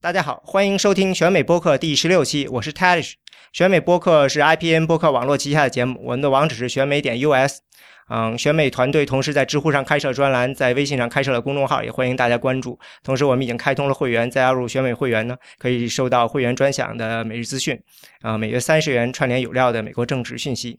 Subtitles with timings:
[0.00, 3.14] 大家好，欢迎收听选美播客第十六期，我是 Talish。
[3.52, 7.58] 选美播客是 IPN 播客网络旗下的节目，我们的网址是选美点 US。
[8.08, 12.78] 嗯，选美团队同时在知乎上开设专栏，在微信上开设了公众号，也欢迎大家关注。
[13.02, 17.76] 同时，我们已经开通了会员，再加入选美会员呢，可以收到会员专享的每日资讯，
[18.20, 20.78] 啊，每月三十元串联有料的美国政治讯息。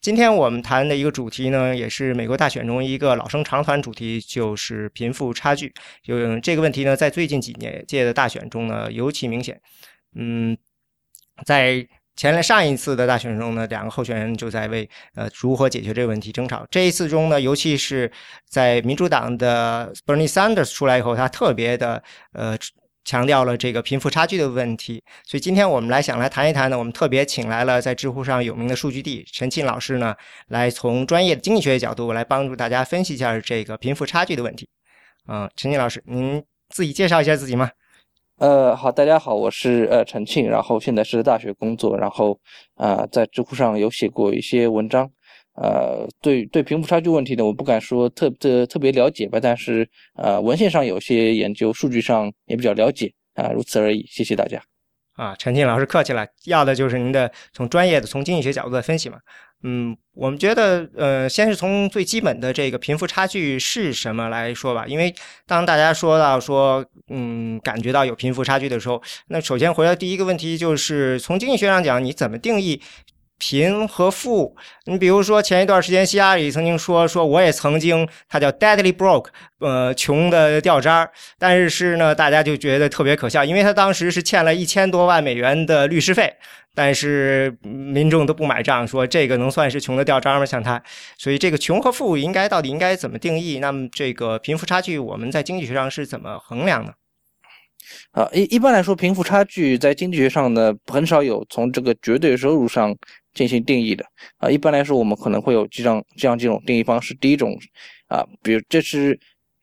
[0.00, 5.72] 今天我们谈的一个主题呢，也是美国大选中一个老生常谈主题，就是贫富差距。
[6.02, 9.60] 就这个问题呢，在最近几年届的大选中呢，尤其明显。
[10.14, 10.56] 嗯，
[11.44, 16.64] 在前来上一次的大选中呢，两个候选人就在为呃如何解决这个问题争吵。
[16.70, 18.10] 这一次中呢，尤其是
[18.48, 22.56] 在民主党的 Bernie Sanders 出来以后，他特别的呃。
[23.06, 26.76] 强调了这个贫富差距的问题，所以今天我们来想来谈一谈呢。
[26.76, 30.12] 我们特别请来了在知乎上有名的数据帝陈庆老师呢，
[30.48, 34.68] 来从专业的经济学角度来帮助大家分析一下这个贫富差距的问题。
[35.28, 37.70] 嗯，陈庆老师，您自己介绍一下自己吗？
[38.38, 42.36] 呃，好，大家好，我是呃陈庆，然后现在是大学工作，然后
[42.74, 45.08] 啊在知乎上有写过一些文章。
[45.56, 54.04] 呃，对对，贫富差距问题呢，我不敢说特特特别了解吧，但是呃，文献上有些研究，数据上也比较了解啊，如此而已。
[54.08, 54.62] 谢谢大家。
[55.14, 59.16] 啊，陈静老师客气了，要的就是您的从专业的从经济学角度的分析嘛。
[59.62, 65.14] 嗯，我们觉得呃，先是从最基本的这个贫富差距是什么来说吧，因为
[65.46, 72.82] 当大家说到说嗯，感觉到有贫富差距的时候，那首先回答第一个问题就是从经济学上讲，你怎么定义？
[73.38, 74.56] 贫和富，
[74.86, 79.26] 你比如说前一段时间，希拉里曾经说说我也曾经，他叫 deadly broke，
[79.60, 81.10] 呃，穷的掉渣儿。
[81.38, 86.34] 但是是呢，大家就觉得特别可笑，因为他当时是欠了一千多万美元的律师费，
[86.74, 90.46] 但是民众都不买账，说这个能算是穷的掉渣吗？
[90.46, 90.82] 像他，
[91.18, 93.58] 所以这个穷和富应该到底应该怎么定义？
[93.58, 96.92] 那么这个贫富差距，我们在经济学上是怎么衡量呢？
[98.12, 102.96] 啊，一一般来说，贫富差距在经济学上呢，很少有从这个绝对收入上。
[103.36, 104.02] 进行定义的
[104.38, 107.12] 啊，一般来说，我们可能会有几种这样几种定义方式。
[107.20, 107.54] 第一种
[108.08, 109.20] 啊，比如这是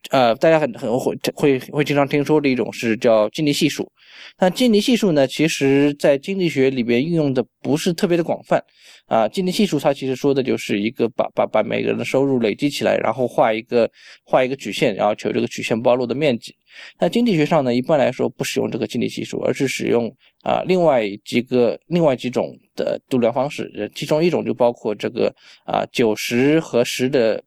[0.09, 3.89] 呃，大家很很会会会经常听说的一种是叫金尼系数。
[4.37, 8.63] 那金尼系数呢，其实在经济学里边运用的不是特别的广泛
[9.07, 9.27] 啊。
[9.27, 13.89] 金尼系数它其实说的就是一个把把把每个人的收入累积起来，然后画一个
[14.23, 16.55] 画一个曲线，然后求这个曲线暴露的面积。
[16.99, 20.13] 那经济学上呢，一般来说不使用这个金尼系数，而是使用
[20.43, 22.55] 啊另外几个另外几种。
[22.75, 25.31] 的度量方式，其中一种就包括这个
[25.63, 27.39] 啊九十和十的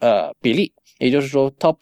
[0.00, 0.72] 呃比例，
[1.02, 1.76] 也就是说 top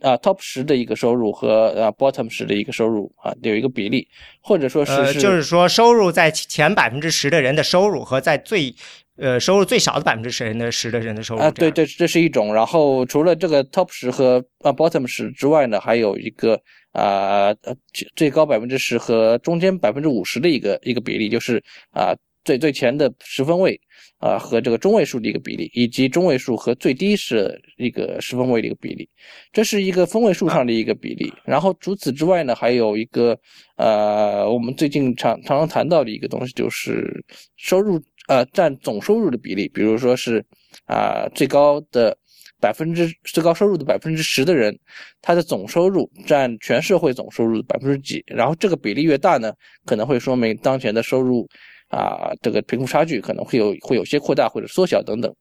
[0.00, 4.08] 啊 top 十的一个收入和啊 bottom 十的一个收入啊有一个比例，
[4.40, 8.74] 或者说是就是说收入在前百分之十的人的收入和在最
[9.16, 16.60] 呃收入最少的百分之十人的十的人的收入啊对对这是一种，然后除了这个 top 十和啊 bottom 十之外呢，还有一个。
[16.94, 17.74] 啊呃
[18.14, 21.60] 最高百分之十和中间百分之五十的一个一个比例，就是
[21.90, 22.14] 啊。
[22.44, 23.80] 最最前的十分位
[24.24, 29.06] 啊和这个中位数的一个比例，以及中位数和最低是一个十分位的一个比例，
[29.52, 31.30] 这是一个分位数上的一个比例。
[31.44, 33.38] 然后除此之外呢，还有一个
[33.76, 37.22] 呃，我们最近常常常谈到的一个东西，就是
[37.56, 39.68] 收入呃占总收入的比例。
[39.68, 40.42] 比如说是
[40.86, 42.16] 啊最高的
[42.58, 44.74] 百分之最高收入的百分之十的人，
[45.20, 48.24] 他的总收入占全社会总收入的百分之几？
[48.26, 49.52] 然后这个比例越大呢，
[49.84, 51.46] 可能会说明当前的收入。
[51.88, 55.32] 啊，这个贫富差距可能会有会有些扩大或者缩小等等，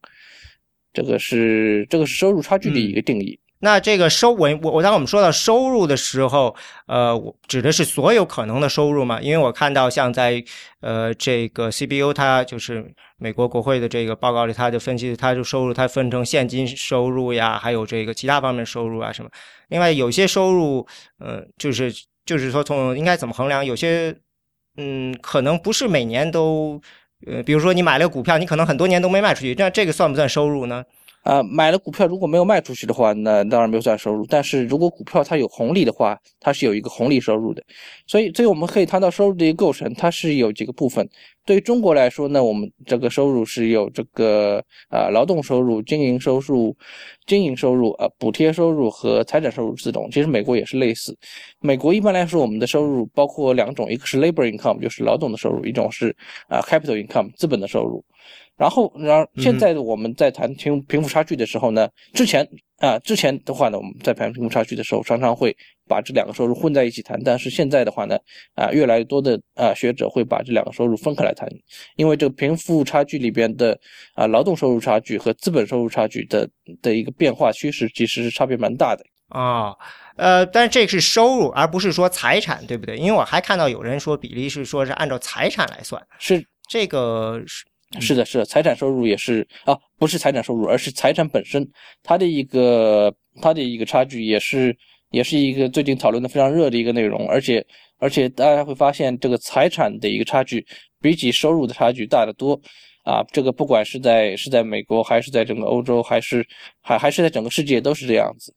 [0.93, 3.39] 这个是这个是收入差距的一个定义。
[3.59, 6.53] 那这个收我我我当我们说到收入的时候，
[6.85, 9.21] 呃，我指的是所有可能的收入嘛？
[9.21, 10.43] 因为我看到像在
[10.81, 19.31] 呃这个 CBU 它就是美国国会的这个报告里，它就分析它就收入它分成现金收入呀，还有这个其他方面收入啊什么。
[19.69, 20.85] 另外有些收入，
[21.19, 21.89] 呃，就是
[22.25, 23.65] 就是说从应该怎么衡量？
[23.65, 24.13] 有些。
[24.77, 26.81] 嗯，可能不是每年都，
[27.27, 30.83] 呃，比如说你买了股票，你可能很多年都没卖出去，那这个算不算收入呢？
[31.23, 34.25] 啊，买了股票如果没有卖出去的话，那当然没有算收入。
[34.29, 37.63] 但是如果股票它有红利的话，它是有一个红利收入的。
[38.05, 41.07] 所以，所以我们可以谈到收入的一个构成，它是有几个部分。
[41.45, 46.75] 对于中国来说呢，我们这个收入是有这个啊劳动收入、经营收入、
[47.25, 50.09] 经营收入啊补贴收入和财产收入四种。
[50.11, 51.17] 其实美国也是类似。
[51.59, 56.15] 美国一般来说，我们的收入包括两种，一个是 labor income，就是劳动的收入；一种是
[56.47, 58.03] 啊 capital income，资本的收入。
[58.55, 62.47] 然后，然后现在我们在谈贫贫富差距的时候呢，之前
[62.77, 65.55] 啊，之前的话呢，我们在谈贫富差距的时候，常常会
[65.87, 67.19] 把这两个收入混在一起谈。
[67.23, 68.15] 但是现在的话呢，
[68.55, 71.49] 啊，越来越多的啊学者会把这两个收入分开来谈，
[71.95, 73.77] 因为这个贫富差距里边的
[74.13, 76.47] 啊劳动收入差距和资本收入差距的
[76.81, 79.73] 的一个变化趋势，其实是差别蛮大的啊。
[80.15, 82.97] 呃，但是这是收入，而不是说财产，对不对？
[82.97, 87.65] 因为我还看到有人说比例是说是按照财产来算，是这个是
[87.99, 91.67] 是的，是的，财产收入也是啊，不是财产收入，而是财产本身，
[92.01, 94.75] 它的一个它的一个差距也是
[95.11, 97.65] 也是一个最近讨论的非常热的一个内容，而且
[97.97, 100.65] 而且大家会发现这个财产的一个差距
[101.01, 102.59] 比起收入的差距大得多。
[103.03, 106.47] 啊，这个不管是在是在美国，还是在整个欧洲，还是
[106.79, 108.55] 还还是在整个世界，都是这样子。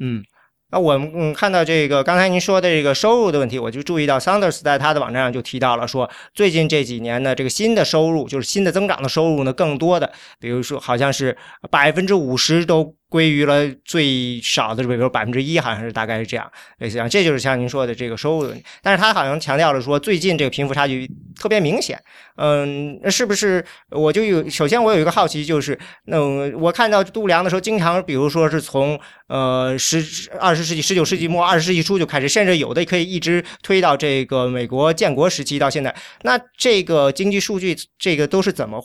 [0.00, 0.24] 嗯。
[0.70, 11.36] 那我们嗯看到这个刚才您说的这个收入的问题，我就注意到 Saunders 在他的网站上就提到了说，最近这几年呢，这个新的收入就是新的增长的收入呢，更多的，比如说好像是
[11.70, 18.56] 百分之五十都归于了最少的，比如百分之一，好像是大概是这样，类似这样，这就是像您说的这个收入的。
[18.82, 21.08] 但是他好像强调了说，最近这个贫富差距
[21.40, 21.96] 特别明显，
[22.38, 26.18] 嗯，是不是我就有首先我有一个好奇就是，那
[26.58, 30.64] 我看到度量的时候，经常比如说是从呃十二十。
[30.64, 35.94] 世纪十九世纪末二十世纪初就开始，甚至有的可以一直推到这个美国建国时期到现在。
[36.22, 38.82] 那这个经济数据，这个都是怎么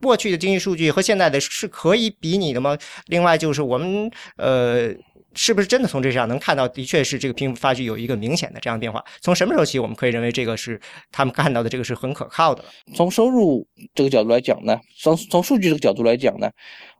[0.00, 2.76] 过去的经济数据和现在的是可以比拟的吗？
[3.06, 4.94] 另外就是我们呃。
[5.34, 9.04] 是不是真的从这上能看到，的确是这个贫富差距有一个明显的这样变化？
[9.20, 10.80] 从什么时候起，我们可以认为这个是
[11.12, 12.64] 他们看到的这个是很可靠的？
[12.96, 13.64] 从收入
[13.94, 16.50] 这个角度来讲呢，从从数据这个角度来讲呢，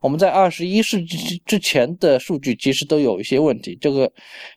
[0.01, 3.77] 我们在二十一世纪之前的数据其实都有一些问题。
[3.81, 4.11] 这个，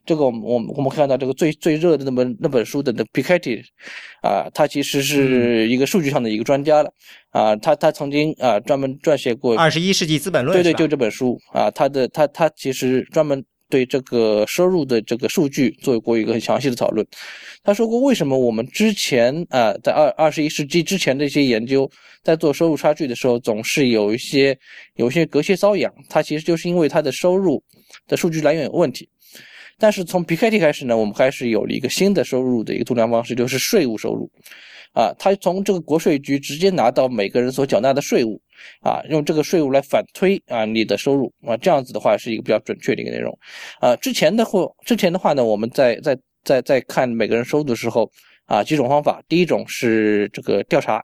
[0.05, 3.61] 这个我们我们我们看到这个最最热的那本那本书的那 Piketty
[4.21, 6.93] 啊，他其实是一个数据上的一个专家了
[7.31, 13.43] 啊，他他曾经啊专门撰写过《二十一世纪资本论》对对，就这本书啊，他的他他其实专门。
[13.71, 17.07] 对这个收入的这个数据做过一个很详细的讨论。
[17.63, 21.89] 他说过，为什么我们之前啊，在二二十一世纪之前的一些研究，
[22.23, 24.57] 在做收入差距的时候，总是有一些
[24.95, 25.93] 有一些隔靴搔痒。
[26.09, 27.63] 它其实就是因为它的收入
[28.07, 29.09] 的数据来源有问题。
[29.79, 34.29] 但是从 PKT 开始呢，我们开始有了一个新的收入的一个度量方式，就是税务收入。
[34.93, 38.39] 啊，他从这个国税局直接拿到每个人所缴纳的税务，
[38.81, 43.35] 啊，用这个税务来反推啊你的收入啊，这样子的话是一个比较准确的一个内容。
[43.79, 48.11] 啊，之前的或之前的话呢，我们在在在在看每个人收入的时候，
[48.47, 51.01] 啊，几种方法，第一种是这个调查，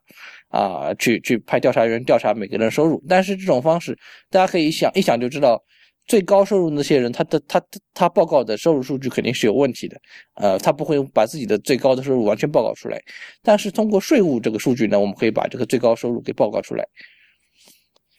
[0.49, 3.97] 啊，去去派调查员调查每个人收入，但是这种方式
[4.29, 5.63] 大家可以想一想就知道。
[6.09, 7.61] 最高收入那些人，他的他
[7.93, 9.99] 他报告的收入数据肯定是有问题的，
[10.35, 12.97] 呃，他不会把自己的最高的收入完全报告出来。
[13.43, 16.87] 但是通过税务这个数据呢，我们可以把这个最高收入给报告出来。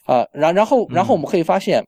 [0.04, 1.82] 啊，然然后然后我们可以发现，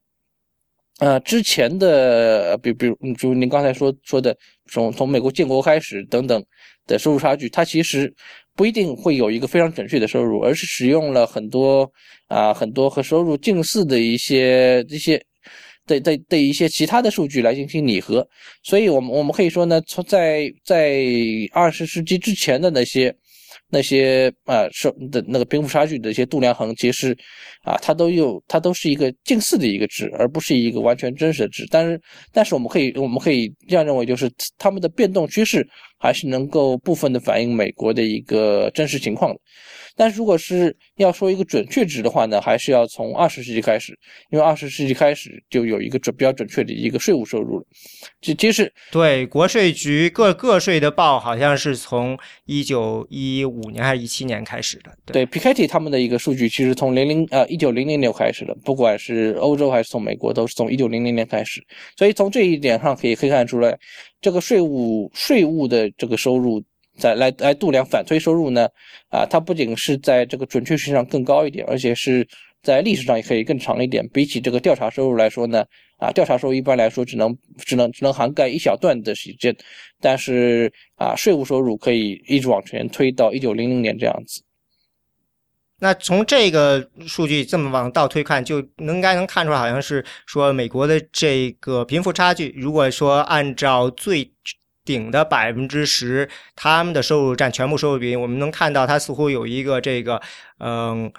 [1.01, 4.35] 呃，之前的比比如就您刚才说说的，
[4.71, 6.43] 从从美国建国开始等等
[6.87, 8.11] 的收入差距，它其实
[8.57, 11.91] 不一定会有一个非常准确的收入，而是使用了很多
[12.29, 15.21] 啊很多和收入近似的一些一些。
[15.87, 18.25] 的的的一些其他的数据来进行拟合，
[18.63, 21.03] 所以，我们我们可以说呢，从在在
[21.53, 23.13] 二十世纪之前的那些
[23.71, 27.17] 那些啊，是的那个贫富差距的一些度量衡，其实
[27.65, 31.67] 啊，它都有它都是一个近似的一个值，而不是一个完全真实的值。
[31.71, 32.01] 但是，
[32.31, 35.67] 但是我们可以我们可以这样认为，就是它们的变动趋势
[36.01, 39.41] 还是能够部分的反映美国的一个真实情况的。
[39.97, 43.99] 但如果是要说一个准确值的话呢，还是要从二十世纪开始，
[44.31, 47.65] 因为二十世纪开始就有一个准比较准确的一个税务收入了。
[48.21, 54.91] 这其实对国税局各个税的报，好像是从一九一五年还是一七年开始的。
[55.07, 61.65] 对 p i k e t t y 他们的一个数据，其实从零零呃一九零零年开始的，不管是欧洲还是从美国，都是从一九零零年开始。
[61.97, 63.79] 所以从这一点上可以可以看出来，
[64.21, 66.63] 这个税务税务的这个收入。
[66.99, 68.69] 再来来度量反推收入呢？
[69.09, 72.27] 啊，它不仅是在这个准确性上更高一点，而且是
[72.63, 74.07] 在历史上也可以更长一点。
[74.13, 75.65] 比起这个调查收入来说呢，
[75.99, 79.57] 啊，调查收入一般来说只能只能只能涵盖一小段的时间，
[80.01, 84.43] 但是啊，税务收入可以一直往前推到一九零零年这样子。
[85.79, 94.33] 那从这个数据这么往倒推看，就应该能看出来，好像是说美国的这个贫富差距，如果说按照最。
[94.91, 100.21] 顶的百分之十，他们的收入占全部收入比，我们能看到它似乎有一个这个，
[100.59, 101.13] 嗯，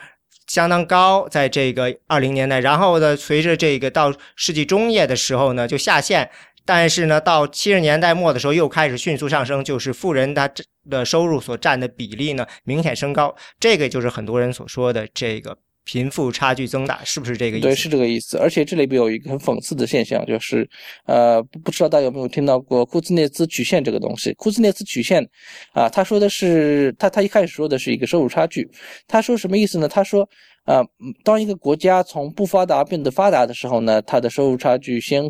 [0.45, 6.29] 相当高，在这个二零年代，然后呢，随着这个到世纪中叶的时候呢，就下线，
[6.65, 10.51] 但是呢，到七十年代末的时候又开始迅速上升，就是富人他
[10.89, 15.57] 的收入所占的比例呢明显升高，这个就是很多人所说的这个。
[15.83, 17.67] 贫富差距增大，是不是这个意思？
[17.67, 18.37] 对，是这个意思。
[18.37, 20.67] 而且这里边有一个很讽刺的现象，就是，
[21.05, 24.31] 呃，不不知道大家有没有听到过库兹涅茨曲线这个东西？
[24.33, 25.27] 库兹涅茨曲线，
[25.73, 28.69] 啊，他说的是，他他一开始说的是一个收入差距。
[29.07, 29.87] 他说什么意思呢？
[29.87, 30.27] 他说，
[30.65, 30.83] 啊，
[31.23, 35.23] 当一个国家从不发达变得发达的时候呢，它的收入差距先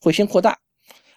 [0.00, 0.58] 会先扩大，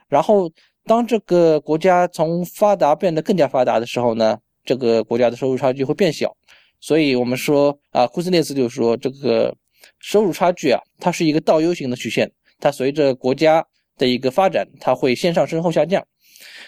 [0.08, 0.52] 然后
[0.86, 6.32] 当这个国家从发达变得更加发达的时候呢，这个国家的收入差距会变小。
[6.80, 9.56] 所以我们说啊，库兹列斯就说这个
[10.00, 13.66] 收入差距啊，它是一个倒 U 型的曲线，它随着国家
[13.98, 16.06] 的一个发展，它会先上升后下降。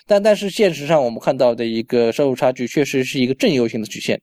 [0.08, 4.20] 但但是现实上我们看到的一个收入差距确实是一个正 U 型的曲线，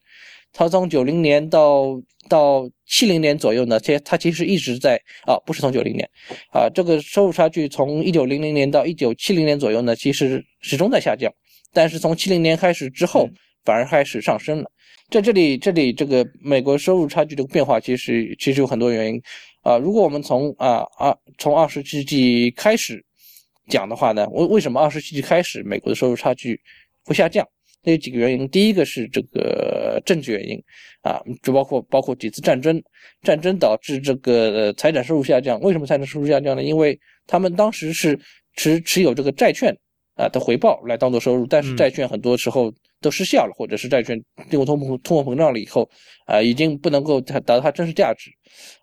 [0.53, 6.09] 它从九零年到到七零年左右呢，其它其实一直在啊，不是从九零年
[6.53, 11.33] 啊，这个收入差距从一九零零年到一九七零年左右呢，其实始终在下降，
[11.73, 13.29] 但是从七零年开始之后，
[13.65, 14.71] 反而开始上升了。
[15.09, 19.23] 在这里，这里这个美国收入差距这个变化，其实其实有很多原因
[19.63, 19.79] 啊。
[19.79, 23.01] 如果我们从啊二从二十世纪开始
[23.69, 26.61] 讲的话呢，为为什么二十世纪开始美国的收入差距
[27.05, 27.47] 会下降？
[27.85, 28.49] 那有几个原因。
[28.49, 30.61] 第一个是这个政治原因
[31.03, 32.83] 啊，就包括包括几次战争，
[33.23, 35.61] 战争导致这个财产收入下降。
[35.61, 36.65] 为什么财产收入下降呢？
[36.65, 36.99] 因为
[37.29, 38.19] 他们当时是
[38.57, 39.73] 持持有这个债券
[40.17, 42.75] 啊的回报来当做收入，但是债券很多时候。
[43.01, 45.89] 都失效了，或者是债券经过通膨通货膨胀了以后，
[46.27, 48.31] 啊，已经不能够达到它真实价值，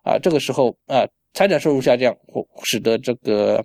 [0.04, 3.58] 啊，这个时候啊，财产收入下降，或使得这个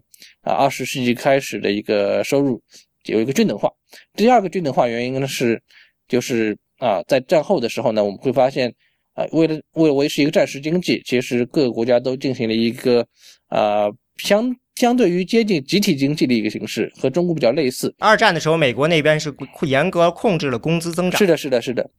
[0.42, 2.60] 啊二十世纪开始的一个收入
[3.04, 3.70] 有一个均等化。
[4.14, 5.62] 第二个均等化原因呢是，
[6.08, 8.74] 就是啊，在战后的时候呢，我们会发现，
[9.14, 13.06] 啊，为了为了维持一个战时经济，其实各个国家都进行了一个
[13.48, 14.54] 啊相。
[14.78, 17.92] 相对于接近集体经济的一个形式，和中国比较类似。
[17.98, 21.18] 二战的时候，美国那边是严格控制了工资增长。
[21.18, 21.90] 是的，是的，是的。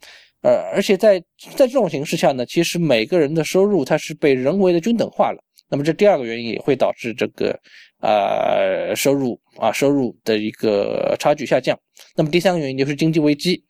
[0.44, 1.20] 呃，而且在
[1.58, 5.44] 在这种形势下呢，其实每个人的收入它是被人为的均等化了。
[5.70, 7.54] 那么这第二个原因也会导致这个
[8.00, 11.78] 呃收入啊收入的一个差距下降。
[12.16, 13.62] 那么第三个原因就是经济危机。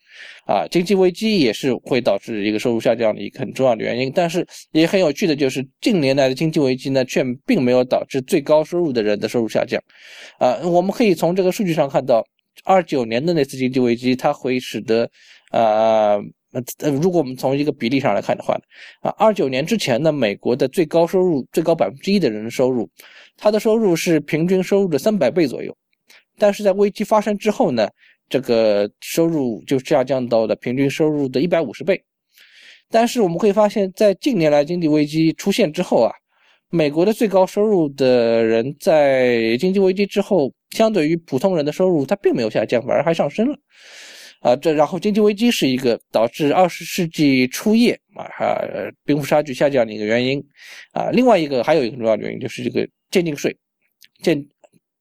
[0.46, 4.10] 啊，经济危机也是会导致一个收入下降的一个很重要的原因。
[4.14, 9.80] 但是也很有趣的就是，近年来的经济危机呢，却并没有导致最高收入的人的收入下降。
[10.38, 12.24] 啊，我们可以从这个数据上看到，
[12.64, 15.08] 二九年的那次经济危机，它会使得，
[15.50, 16.16] 啊，
[16.52, 18.58] 呃，如果我们从一个比例上来看的话，
[19.02, 22.90] 啊，二九年之前呢，美国的最高收入最高百分之一的人的收入，
[23.36, 25.76] 他的收入是平均收入的三百倍左右。
[26.38, 27.86] 但是在危机发生之后呢？
[28.30, 32.00] 这个收入就下降到了平均收入的一百五十倍，
[32.88, 36.12] 但是我们会发现，在近年来经济危机出现之后啊，
[36.70, 43.58] 美国的最高收入的人在经济危机之后，相对于普通人的收入，它并没有下降，反而还上升了。
[44.38, 48.62] 啊，这然后经济危机是一个导致二十世纪初叶啊哈
[49.04, 50.40] 贫富差距下降的一个原因
[50.92, 53.54] 啊，另外一个还有一个重要的原因就是这个渐进税，
[54.22, 54.40] 渐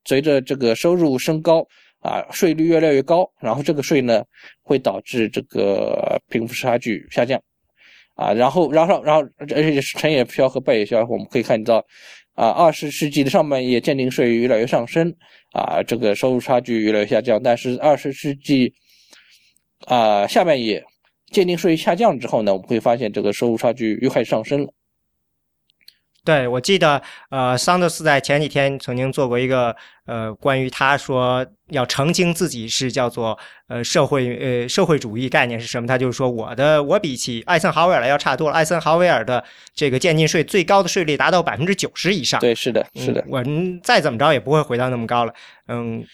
[0.06, 1.64] 随着这个收入升高。
[2.02, 4.24] 啊，税率越来越高，然后这个税呢
[4.62, 7.42] 会导致这个贫富差距下降，
[8.16, 11.86] 啊，然后，然后，然后，而且是成也萧和败也萧何，我们可以看到，
[12.36, 15.14] 啊，二十世纪的上半叶，鉴定税越来越上升，
[15.52, 18.74] 啊，这个收入差距越来越下降，但是二十世纪，
[19.88, 20.84] 啊，下半叶，
[21.32, 24.74] 鉴定税下降之后呢，我们会发现这个收入差距又开始上升了。
[26.26, 42.40] 对，我记得，呃，桑德斯在前几天曾经做过一个，呃，关于他说要澄清自己是叫做呃社会呃社会主义概念是什么，他就是说我的我比起艾森豪威尔要差多了，艾森豪威尔的这个渐进税最高的税率达到百分之九十以上。
[42.42, 43.44] 对，是的，是的，我
[43.82, 45.34] 再怎么着也不会回到那么高了，
[45.68, 46.06] 嗯。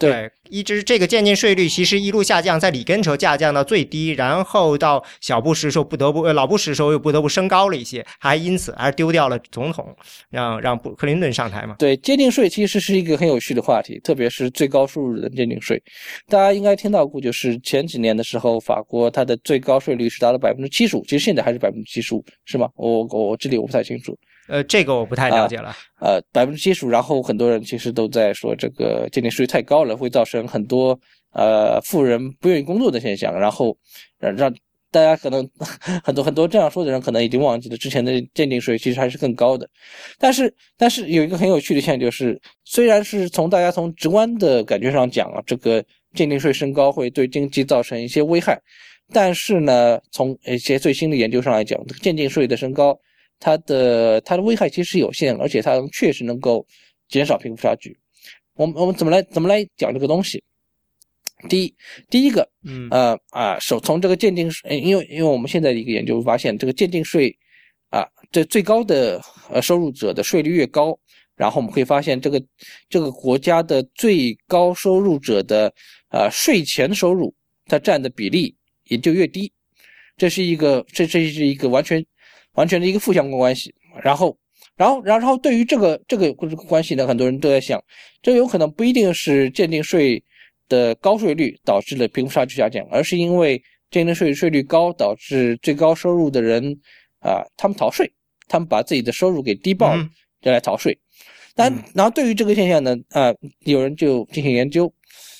[0.00, 9.94] 对，一直这个渐进税率其实一路下降，在里根时候下降到最低，然后到小布什时候不得不，呃老布什时候又不得不升高了一些，还因此而丢掉了总统，
[10.30, 11.76] 让让布克林顿上台嘛。
[11.78, 15.78] 对，渐进税其实是一个很有趣的话题，特别是最高收入的渐进税，
[16.28, 22.66] 大家应该听到过，就是前几年的时候，法国它的最高税率是达到百分之七十五，其实现在还是百分之七十五，是吗？
[22.76, 24.16] 我我这里我不太清楚。
[24.50, 25.72] 呃，这个我不太了解了。
[26.00, 30.98] 呃，百分之七十五，然后很多人其实都在说这个鉴定税太高了，会造成很多
[31.32, 33.76] 呃富人不愿意工作的现象，然后
[34.18, 34.52] 让让
[34.90, 35.48] 大家可能
[36.02, 39.68] 很多很多这样说的人可能已经忘记了之前的鉴定税其实还是更高的。
[40.18, 45.80] 但是但是有一个很有趣的现象就是，虽然是从大家从直观的感觉上讲啊，这个
[46.14, 48.60] 鉴定税升高会对经济造成一些危害，
[49.12, 52.98] 但是呢，从一些最新的研究上来讲，这个鉴定税的升高。
[53.40, 56.64] 它的它的危害其实是有限，而且它确实能够
[57.08, 57.98] 减少贫富差距。
[58.54, 60.44] 我们我们怎么来怎么来讲这个东西？
[61.48, 61.74] 第一，
[62.10, 67.34] 第一个，嗯呃啊，首从这个鉴定税，因为因为我们现在的一个研究发现，这个鉴定税
[67.88, 69.18] 啊，这最高的
[69.48, 70.96] 呃收入者的税率越高，
[71.34, 72.42] 然后我们可以发现这个
[72.90, 75.72] 这个国家的最高收入者的
[76.08, 78.54] 啊税前收入，它占的比例
[78.84, 79.50] 也就越低。
[80.18, 82.04] 这是一个这这是一个完全。
[82.60, 84.36] 完全的一个负相关关系，然后，
[84.76, 87.82] 然后，然后对于这个这个关系呢，很多人都在想，
[88.20, 90.22] 这有可能不一定是鉴定税
[90.68, 93.56] 的高税率导致了贫富差距下降，而是因为
[93.90, 96.62] 鉴定税税率高导致最高收入的人
[97.20, 98.12] 啊，他们逃税，
[98.46, 100.06] 他们把自己的收入给低报了，
[100.42, 100.94] 就来逃税。
[101.54, 104.92] 但然后对于这个现象呢，啊，有人就进行研究，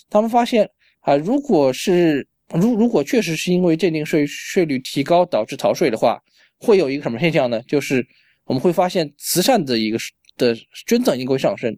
[0.08, 0.66] 他们发现
[1.00, 6.18] 啊，如果是如如果确实是因为鉴定税税率提高导致逃税的话，
[6.60, 7.60] 会有一个什么现象呢？
[7.66, 8.06] 就是
[8.44, 9.98] 我们会发现慈善的一个
[10.36, 10.54] 的
[10.86, 11.76] 捐赠应该会上升，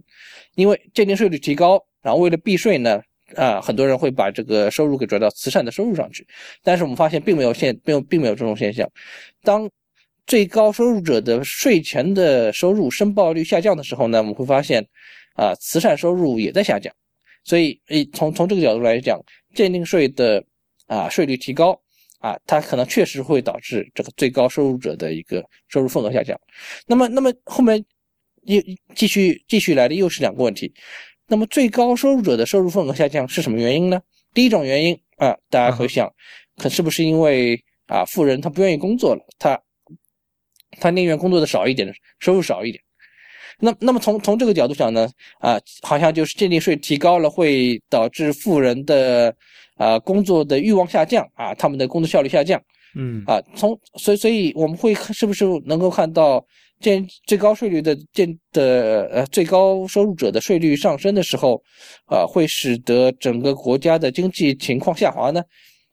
[0.56, 3.00] 因为鉴定税率提高，然后为了避税呢，
[3.36, 6.26] 啊，很多人会把这个收入给转到慈善的收入上去。
[6.62, 8.88] 但是我们发现并没有现，并并没有这种现象。
[9.42, 9.70] 当
[10.26, 14.86] 最高收入者的税前的收入申报率下降的时候呢，我们会发现，
[15.34, 16.92] 啊，慈善收入也在下降。
[17.44, 17.80] 所以，
[18.12, 19.20] 从从这个角度来讲，
[19.52, 20.44] 鉴定税的
[20.86, 21.81] 啊税率提高。
[22.22, 26.38] 啊，它可能确实会导致这个最高收入者的一个收入份额下降。
[26.86, 27.84] 那么，那么后面
[28.44, 28.62] 又
[28.94, 30.72] 继续继续来的又是两个问题。
[31.26, 34.00] 那么，最高收入者的收入份额下降是什么原因呢？
[34.32, 36.08] 第一种原因啊，大家会想，
[36.58, 39.60] 可是不是因为啊，富人他不愿意工作了，他
[40.78, 42.80] 他宁愿工作的少一点，收入少一点。
[43.58, 45.10] 那那么从从这个角度讲呢，
[45.40, 49.34] 啊，好像就是鉴定税提高了，会导致富人的。
[49.76, 52.60] 啊，工作的欲望下降啊，他们的工作效率下降，
[52.94, 56.44] 嗯啊，从所以所以我们会是不是能够看到，
[56.80, 61.62] 建最高税率的建的呃最高收入者的税率上升的时候，
[62.06, 65.42] 啊，会使得整个国家的经济情况下滑呢？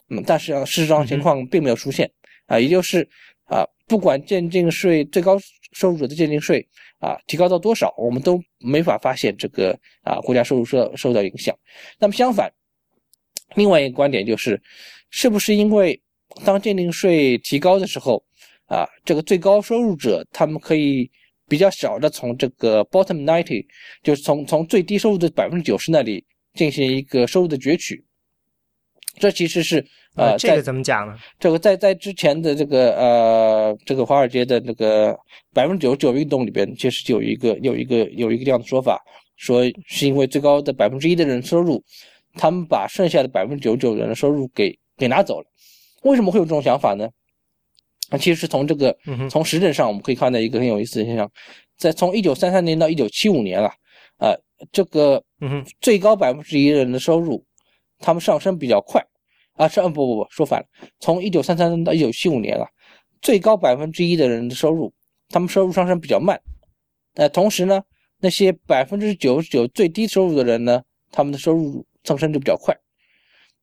[0.10, 2.10] 嗯，但是啊事实上情况并没有出现
[2.48, 3.08] 啊，也就是
[3.46, 5.38] 啊，不管鉴定税最高
[5.72, 6.68] 收入者的鉴定税
[7.00, 11.56] 啊提高到多少，我们都没法发现这个啊国家收入受受到影响。
[11.98, 12.52] 那么相反。
[13.56, 14.62] 另外一个观点就是，
[15.10, 16.00] 是不是因为
[16.46, 18.24] 当鉴定税提高的时候，
[18.68, 21.10] 啊，这个最高收入者他们可以
[21.48, 23.66] 比较少的从这个 bottom ninety，
[24.04, 28.04] 就是从从最低收入的百分之九十那里进行一个收入的攫取。
[29.18, 29.84] 这其实是
[30.16, 31.18] 呃，这个怎么讲呢？
[31.40, 35.18] 这个在在之前的这个呃这个华尔街的那个
[35.54, 39.02] 百分之九十九运动里边，其实就有一个有一个有一个这样的说法，
[39.36, 41.84] 说是因为最高的百分之一的人收入。
[42.34, 45.48] 他们把剩下的百分之九十九人的收入给给拿走了，
[46.04, 47.10] 为什么会有这种想法呢？
[48.10, 48.98] 啊，其实是从这个
[49.30, 51.30] 从实证上我们可以看到一个很有意思的现象，
[51.78, 53.72] 在从一九三三年到一九七五年啊，
[54.18, 54.36] 啊，
[54.72, 55.24] 这个
[55.82, 57.46] 最高百分之一人的收入，
[58.00, 59.04] 他们上升比较快。
[59.54, 60.66] 啊，上不不不说反了，
[61.02, 62.66] 从一九三三年到一九七五年啊，
[63.22, 64.94] 最高百分之一的人的收入，
[65.28, 66.40] 他们收入上升比较慢，
[67.16, 67.84] 呃，同时呢，
[68.22, 71.86] 那些百分之九十九最低收入的人呢，他们的收入。
[72.04, 72.76] 上升就比较快，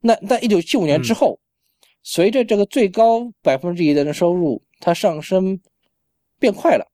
[0.01, 1.39] 那在一九七五年之后，
[2.03, 5.59] 随着这个最高百分之一的人收入它上升
[6.39, 6.87] 变快了，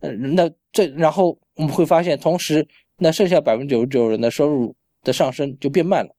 [0.00, 2.66] 嗯，那这然后我们会发现，同时
[2.98, 6.14] 那剩下百分之九十九人的收入的上升就变慢了，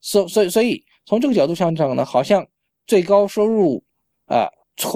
[0.00, 2.46] 所所以所以从这个角度上讲呢，好像
[2.86, 3.82] 最高收入
[4.26, 4.48] 啊，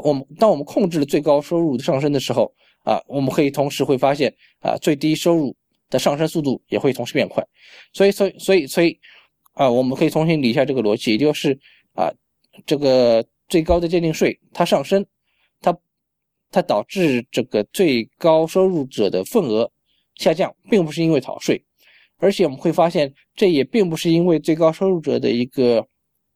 [0.03, 2.53] 我们当我们控制了最高收入的上升的时候
[2.85, 5.57] 啊，我们可以同时会发现啊，最低收入。
[5.93, 7.47] 的上升速度也会同时变快，
[7.93, 8.99] 所以，所以，所以，所以，
[9.53, 11.53] 啊，我们可以重新理一下这个逻辑，也就是
[11.95, 12.11] 啊，
[12.65, 15.05] 这个最高的鉴定税它上升，
[15.61, 15.77] 它
[16.51, 19.71] 它导致这个最高收入者的份额
[20.17, 21.63] 下降，并不是因为逃税，
[22.17, 25.87] 而且我们会发现，这也并不是因为最高收入者的一个。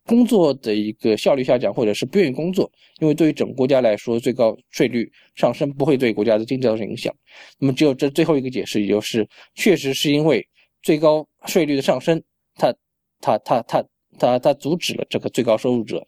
[0.07, 7.12] 工作的一个效率下降，或者是不愿意工作，因为对于整个国家来说，最高税率上升不会对国家的经济造成影响。
[7.59, 10.47] 那么只有这最后一个解释，也就是确实是因为
[10.81, 12.23] 最高税率的上升，
[12.55, 12.73] 它
[13.21, 13.85] 它它它
[14.16, 16.07] 它它阻止了这个最高收入者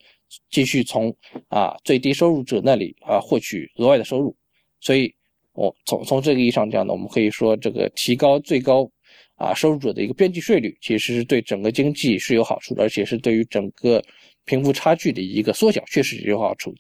[0.49, 1.13] 继续从
[1.49, 4.35] 啊最低收入者那里啊获取额外的收入。
[4.81, 5.13] 所以，
[5.55, 8.89] 我从从这个意义上讲呢，我们可以说这个提高最高。
[9.39, 14.03] 啊，收入者的一个边际税率，其实是对整个经济是有好处的，而且是对于整个
[14.45, 16.79] 贫富差距的一个缩小，确实是有好处的。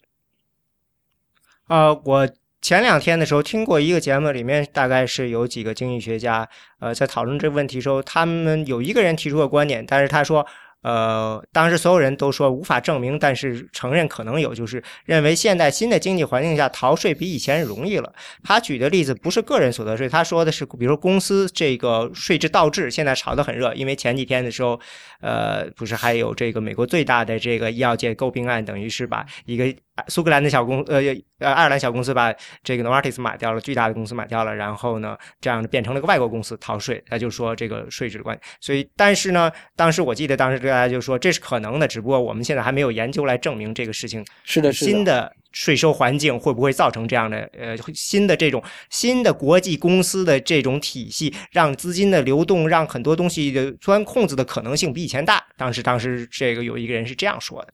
[1.74, 2.28] 啊，我
[2.60, 6.48] 前两天的时候听过一个节目，里面大概是有几个经济学家，
[6.80, 10.46] 呃，在讨论这个问题时候，他们有一个人提出了观点，但是他说。
[10.82, 18.12] 呃，当时所有人都说无法证明，但是承认可能有，就是认为现在新的经济环境下逃税比以前容易了。
[18.44, 24.78] 他举的例子不是个人所得税，他说的是，比如说公司这个税制倒置，现在炒得很热，因为前几天的时候，
[25.20, 29.74] 呃，不是还有这个美国最大的这个医药界诟病案，等于是把一个。
[30.06, 31.00] 苏格兰的小公呃
[31.38, 32.32] 呃爱尔兰小公司把
[32.62, 37.02] 这个 Novartis 买掉了，巨大的公司买掉了，然后呢，这样变成了个外国公司逃税。
[37.08, 38.42] 他就说这个税制的关系。
[38.60, 44.24] 所以，但是呢，当时我记得当时大家就说这是可能的，只不过我们现在还没有研究来证明这个事情。
[44.44, 55.42] 是的是，新的税收环境会不会造成这样的呃新的这种新的国际公司的这种体系，让资金的流动，让很多东西的钻空子的可能性比以前大。
[55.56, 57.72] 当时，当时这个有一个人是这样说的。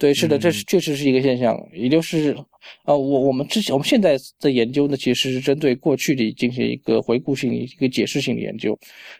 [0.00, 2.34] 对，是的，这是确实是一个现象，也就是，
[2.86, 8.76] 呃，我我们之前我们现在的研究呢，其实是针对过去的进行一个回顾性、一个解释性的研究。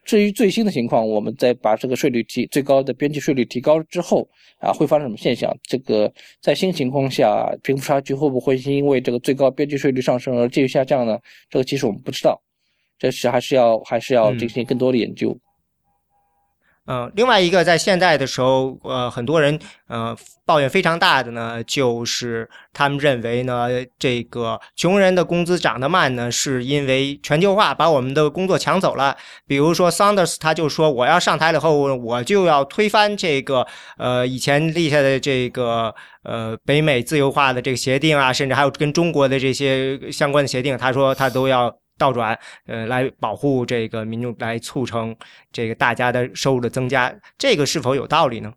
[0.06, 4.26] 至于最新的情况，我们在把这个税率提最高的边际税率提高之后，
[4.58, 5.54] 啊，会发生什么现象？
[5.62, 11.18] 这个在新情况下，贫富差距会不会因为这个最高边际税率上升而继续下降呢？
[11.50, 12.40] 这个其实我们不知道，
[12.98, 15.30] 这是还是要还是要进行更多的研究。
[15.30, 15.40] 嗯，
[17.14, 29.16] 另外一个在现在的时候，呃，很多人呃抱怨非常大的呢，就是他们认为呢，这个穷人的工资涨得慢呢，是因为全球化把我们的工作抢走了。
[29.46, 41.79] 比如说，Saunders 他就说，我要上台了以后，我就要推翻这个呃以前立下的这个呃北美自由化的这个协定啊，甚至还有跟中国的这些相关的协定，他说他都要。
[42.00, 42.36] 倒转，
[42.66, 45.14] 呃，来保护这个民众，来促成
[45.52, 48.50] 这个大家的收入的增加，这个是否有道理呢？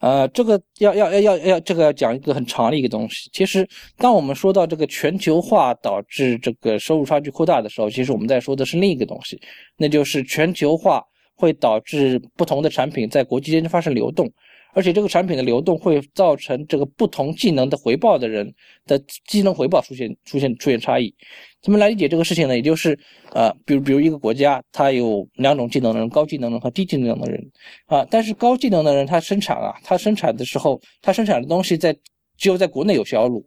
[0.00, 3.30] 呃，这个要要要要要这个要讲一个很长的一个东西。
[3.32, 9.40] 其实，当我们说到这个全球化导致这个收入差距扩大的时候，其实我们在说的是另一个东西，
[9.76, 11.00] 那就是全球化
[11.36, 14.28] 会导致不同的产品在国际间发生流动。
[14.74, 18.50] 而且这个产品的流动会造成这个不同技能的回报的人
[18.86, 21.14] 的技能回报出现出现出现差异。
[21.62, 22.56] 怎么来理解这个事情呢？
[22.56, 22.98] 也就是
[23.32, 27.40] 呃，比如比如一个国家，它有两种技能的人，高技能的和低技能的人
[27.86, 28.04] 啊。
[28.10, 31.96] 但是高技能的人他生产啊，他生产的时候，他生产的东西在
[32.36, 33.46] 只有在国内有销路。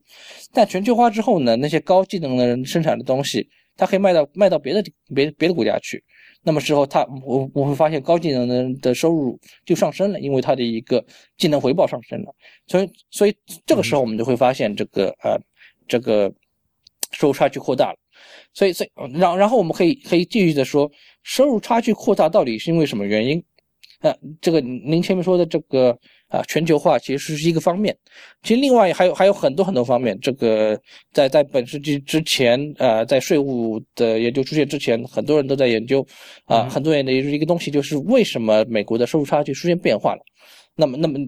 [0.53, 4.81] 但全球化之后呢，那些高技能的人生产的东西，他可以卖到卖到别的
[5.13, 6.01] 别别的国家去。
[6.41, 11.03] 那么时候，他我我会发现高技能的人的收入就上升了，因为他的一个
[11.37, 12.33] 技能回报上升了。
[12.67, 15.37] 所以，所以这个时候我们就会发现这个呃，
[15.87, 16.31] 这个
[17.11, 17.97] 收入差距扩大了。
[18.55, 20.91] 所以，所以然然后我们可以可以继续的说，
[21.21, 23.43] 收入差距扩大到底是因为什么原因？
[23.99, 25.95] 啊，这个您前面说的这个。
[26.27, 27.95] 啊，全球化其实是一个方面，
[28.41, 30.19] 其实另外还有还有很多很多方面。
[30.19, 30.77] 这个
[31.13, 36.05] 在在本世纪之前，呃，在税务的研究出现之前，很多人都在研究，
[36.45, 40.21] 啊，很多人的一个东西就是为什么美国的收入差距出现变化了。
[40.75, 41.19] 那么，那么，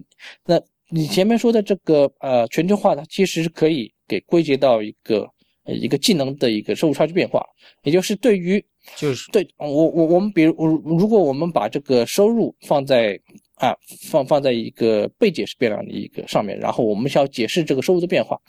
[0.44, 0.60] 那
[0.90, 5.30] 你前面说的这个呃全球化，它其实是可以给归结到一个
[5.68, 7.44] 一个技能的一个收入差距变化，
[7.82, 8.64] 也就是对于
[8.96, 10.54] 就是对我我我们比如
[10.84, 13.20] 如果我们把这个收入放在。
[13.60, 13.76] 啊，
[14.08, 18.40] 放放在一个被解释变量的一个上面，然后我们需要解释这个收入的变化，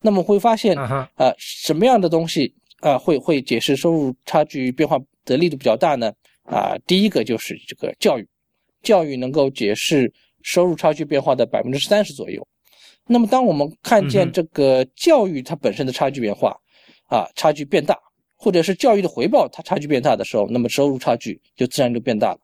[0.00, 6.12] 那么会发现啊，什么样的东西啊会会解释收入差距变化的力度比较大呢？
[6.44, 8.24] 啊，第一个就是这个教育，
[8.80, 12.46] 教育能够解释收入差距变化的百分之三十左右。
[13.06, 16.56] 那么当我们看见这个教育它本身的差距变化
[17.08, 17.98] 啊，差距变大，
[18.36, 22.38] 或者是教育的回报它差距变大的时候，那么收入差距就自然就变大了。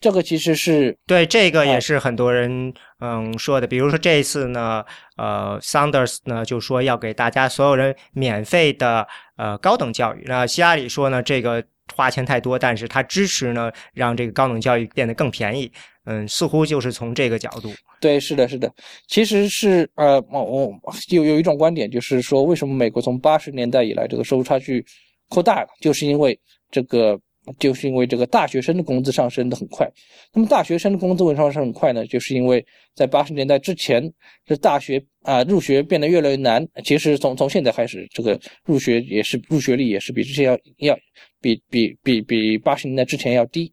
[0.00, 3.66] 这个其实是对，这个也是很多人嗯说的。
[3.66, 4.84] 比如说这一次呢，
[5.16, 10.24] 呃，Saunders 呢就说要给大家所有人免费的呃高等教育。
[10.26, 15.72] 那希拉里说呢，这个花钱太多，但是他支持呢让这个高等教育变得更便宜。
[16.04, 17.72] 嗯，似乎就是从这个角度。
[18.04, 18.70] 对，是的，是的。
[19.08, 20.72] 其实是呃，我我
[21.08, 24.84] 有有一种观点，就是说为什么美国从八十年代以来这个收入差距
[25.28, 26.38] 扩大了，就是因为
[26.70, 27.18] 这个。
[27.58, 29.86] 就是因为这个大学生的工资上升的很快，
[30.32, 32.06] 那么大学生的工资为什么上升很快呢？
[32.06, 32.64] 就是因为
[32.94, 34.10] 在八十年代之前，
[34.46, 36.66] 这大学啊入学变得越来越难。
[36.82, 40.98] 其实从从现在开始，这个入学也是入学率也是比之前要要
[41.38, 43.70] 比比比比八十年代之前要低。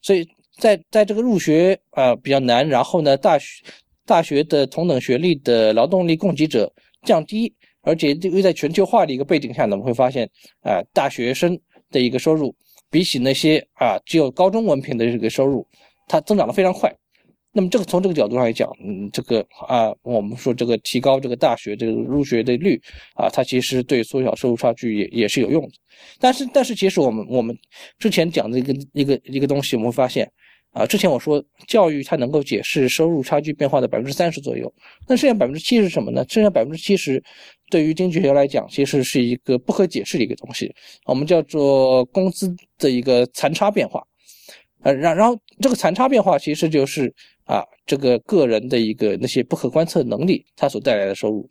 [0.00, 3.62] 所以在在这个入学啊比较难，然后呢大学
[4.04, 10.28] 大学的同等学历的劳动力供给者降低，而且又在全球化的一个背景下呢，我们会发现
[10.62, 11.58] 啊大学生
[11.90, 12.54] 的一个收入。
[12.90, 15.66] 比起那些啊只有高中文凭的这个收入，
[16.08, 16.94] 它增长的非常快。
[17.52, 22.80] 那么这个从这个角度上来讲，嗯，这个啊，我们说这个提高这个大学这个入学的率
[23.14, 25.72] 啊，它其实对缩小收入差距也也是有用的。
[26.18, 27.56] 但是但是其实我们我们
[27.98, 30.30] 之前讲的一个一个一个东西，我们会发现
[30.70, 34.72] 啊，之前我说教育它能够解释收入差距变化的百分之三十左右，
[35.06, 36.24] 那剩下百分之七是什么呢？
[36.28, 37.22] 剩下百分之七十。
[37.70, 40.74] 对于经济学来讲，其实是一个不可解释的一个东西，
[41.06, 44.02] 我们叫做工资的一个残差变化。
[44.82, 47.14] 呃，然然后这个残差变化其实就是
[47.52, 51.46] 啊，这个个人的一个那些不可观测能力，它所带来的收入。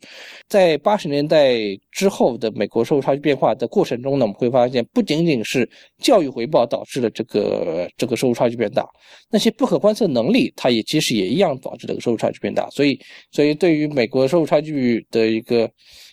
[0.48, 1.54] 在八十年代
[1.92, 5.68] 之后的美国收入差距变化的过程中呢，我们会发现，不仅仅是
[6.02, 8.84] 教育回报导致了这个这个收入差距变大，
[9.30, 12.68] 那些不可观测能力，它也其实也一样导致这个收入差距变大。
[12.70, 12.98] 所以，
[13.30, 15.70] 所以对于美国收入差距的一个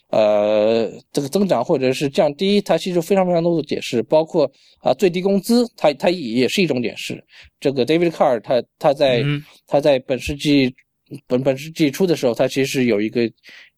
[0.10, 7.24] 呃这个增长或者是降低，它其实非常非常多的解释，包括啊最低工资，它它也是一种解释。
[7.60, 9.24] 这个 David Carr 他他在
[9.68, 10.74] 他在本世纪
[11.28, 13.32] 本本世纪初的时候，他其实有一个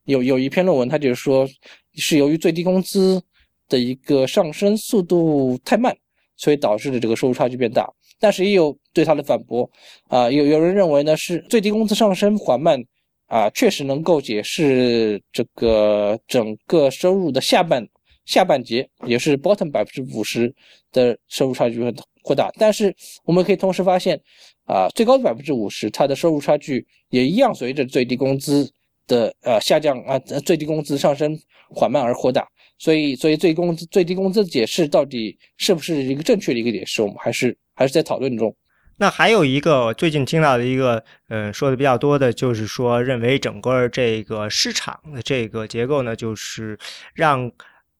[0.05, 1.47] 有有一篇论文，他就是说
[1.95, 3.21] 是由于最低工资
[3.67, 5.95] 的一个上升速度太慢，
[6.37, 7.87] 所以导致的这个收入差距变大。
[8.19, 9.67] 但是也有对他的反驳，
[10.07, 12.79] 啊，有有人认为呢是最低工资上升缓慢，
[13.31, 17.81] 啊，确实能够解释这个整个收入的下半
[18.25, 20.53] 下半截，也是 bottom 百分之五十
[20.91, 22.51] 的收入差距会扩大。
[22.59, 24.19] 但是我们可以同时发现，
[24.65, 28.69] 啊，最高的百分之五十，它的收入差距也一样随着最低工资
[29.07, 31.39] 的呃下降啊，最低工资上升
[31.69, 32.45] 缓慢而扩大。
[32.77, 37.57] 所以，所以最工资最低工资的解释到底是不是一个正确的一个解释，我们还是。
[37.73, 38.55] 还是在讨论中。
[39.01, 46.77] 那还有一个最近听到的一个，嗯，说的比较多的，就是说认为整个这个市场的这个结构呢，就是
[47.15, 47.51] 让，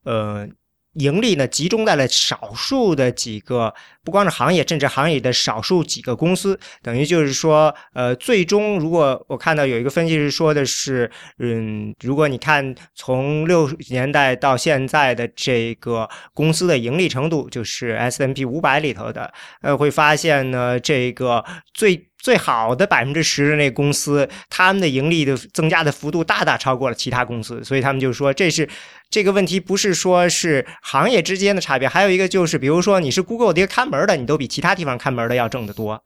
[0.04, 0.48] 呃。
[0.94, 3.74] 盈利呢集中在了少数的几个，
[4.04, 22.11] 不光是行业，甚至行业的少数几个公司，等于就是说，呃，最终如果我看到有一个分析师说的是，嗯，如果你看从六十年代到现在的这个公司的盈利程度，就是 S M P 五百里头的，呃，会发现呢，这个最。
[22.22, 28.70] 最好的百分之十的那公司，他们的盈利的增加的幅度大大超过了其他公司，所以他们就说这是
[29.10, 36.02] 这个问题不是说是行业之间的差别，还有一个就是，比如说你是 Google 的一个看门的，你都比其他地方看门的要挣得多，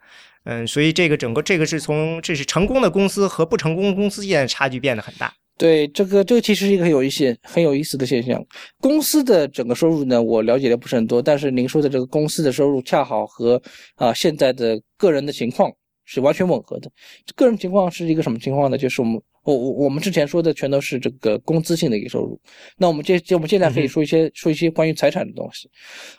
[0.45, 5.33] 嗯，所以这个整个这个是从这是成功的公司和不成功公司之间的差距变得很大。
[5.57, 8.43] 对，这个这个其实是一个很有一些、很有意思的现象。
[8.81, 13.61] 公司的整个收入呢，我了解的不是很多，但是您说的这个公司的收入恰好和
[13.95, 15.71] 啊现在的个人的情况。
[16.05, 16.89] 是完全吻合的。
[17.35, 18.77] 个人情况是一个什么情况呢？
[18.77, 22.39] 就是我们我我我们之前说的全都是这个工资性的一个收入。
[22.77, 25.69] 那我们接接我们现在可以说一些说一些关于财产的东西。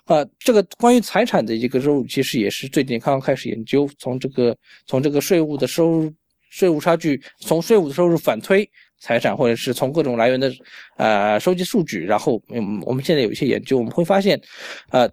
[0.05, 6.13] 啊，这个关于财产的一个收入，其实也是最近刚刚开始研究，从这个从这个税务的收入
[6.51, 8.69] 税务差距，从税务的收入反推
[9.01, 10.53] 财产，或者是从各种来源的
[10.97, 14.41] 呃收集数据，然后嗯我们现在有一些研究，我们会发现，
[14.91, 15.11] 呃，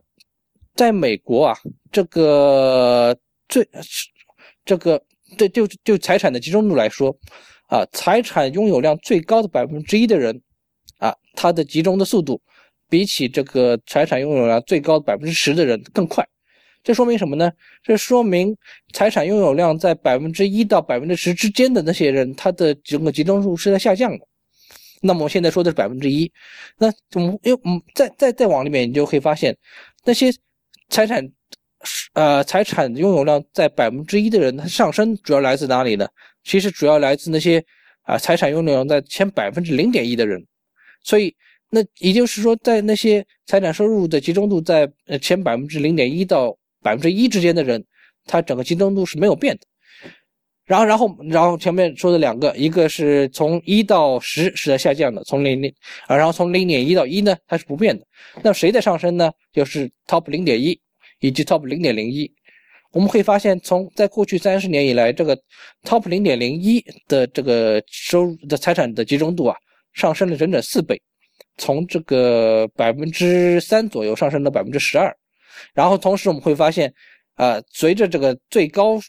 [0.75, 1.57] 在美国啊，
[1.91, 3.67] 这个最。
[4.65, 5.01] 这个
[5.37, 7.15] 对就就财产的集中度来说，
[7.67, 10.41] 啊，财产拥有量最高的百分之一的人，
[10.99, 12.41] 啊，他的集中的速度，
[12.89, 16.25] 比起这个财产拥有量最高百分之十的人更快。
[16.83, 17.51] 这说明什么呢？
[17.81, 18.55] 这说明
[18.93, 24.27] 财产拥有量在百分之一到百分之十之间的那些人，他的整个集中度是在下降的。
[25.01, 26.31] 那么我现在说的是百分之一，
[26.77, 29.57] 那我们又嗯，再再再往里面，你就可以发现
[30.05, 30.31] 那些
[30.89, 31.29] 财产。
[32.13, 36.07] 呃，财产拥有量在百分之一的人，它上升主要来自哪里呢？
[36.43, 37.63] 其实主要来自那些
[38.03, 40.45] 啊，财产拥有量在前百分之零点一的人。
[41.03, 41.35] 所以，
[41.69, 47.83] 那也就是说，在那些财产收入的集中度在呃前百分之零点一到百分之一之间的人，
[48.25, 49.61] 他整个集中度是没有变的。
[50.65, 55.73] 然后，然后，然后前面说的两个，一个是从一到十是在下降的，从零零
[56.07, 58.05] 啊，然后从零点一到一呢，它是不变的。
[58.41, 59.29] 那谁在上升呢？
[59.51, 60.79] 就是 top 零点一。
[61.23, 62.29] 以及 top 零点零一，
[62.91, 65.33] 我们会发现，从在过去三十年以来，这个
[65.85, 69.55] top 零点零一的这个收入的财产的集中度啊，
[69.93, 71.01] 上升了整整四倍，
[71.57, 75.15] 从这个百分之三左右上升到百分之十二。
[75.73, 76.93] 然后同时我们会发现，
[77.35, 78.99] 啊，随着这个最高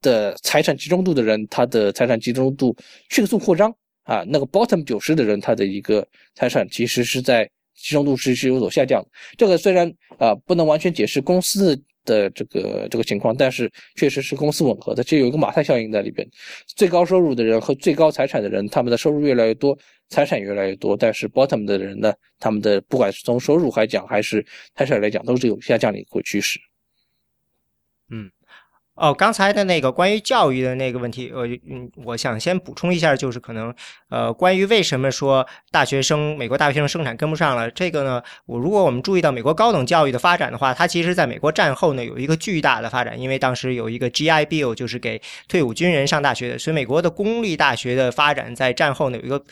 [0.00, 2.76] 的财产集中度的人，他的财产集中度
[3.08, 3.72] 迅速扩张
[4.02, 7.48] 啊，那个 bottom 九十的人，他的一个财产其实是在。
[7.74, 16.28] 集中度是是有所下降的，这个虽然啊不能完全解释公司的这个这个情况，但是确实是公司吻合的，这有一个马太效应在里边。
[16.76, 19.76] 最高收入的人和最高财产的人，他们的收入越来越多，
[20.08, 26.58] 财产越来越多，但是 bottom 的人呢，他们的不管是从收入来讲还是财产来讲，都是有下降的一个趋势。
[28.10, 28.30] 嗯。
[29.02, 33.74] 哦，刚才的那个关于教育的那个问题，呃，嗯，我想先补充一下，就是可能，
[34.10, 49.44] 呃，关于为什么说大学生美国大学生生产跟不上了，这个呢，我如果我们注意到美国高等教育的发展的话，它其实在美国战后呢有一个巨大的发展，因为当时有一个 GI Bill，就是给退伍军人上大学的，所以美国的公立大学的发展在战后呢有一个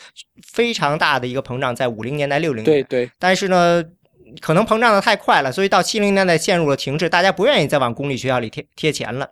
[0.47, 3.83] 非常大的一个膨胀，在五零年代、六零年代，对对，但是呢。
[4.39, 9.27] 可能膨胀的太快了，所以到七零年代陷入了停滞，大家不愿意再往公立学校里贴贴钱了，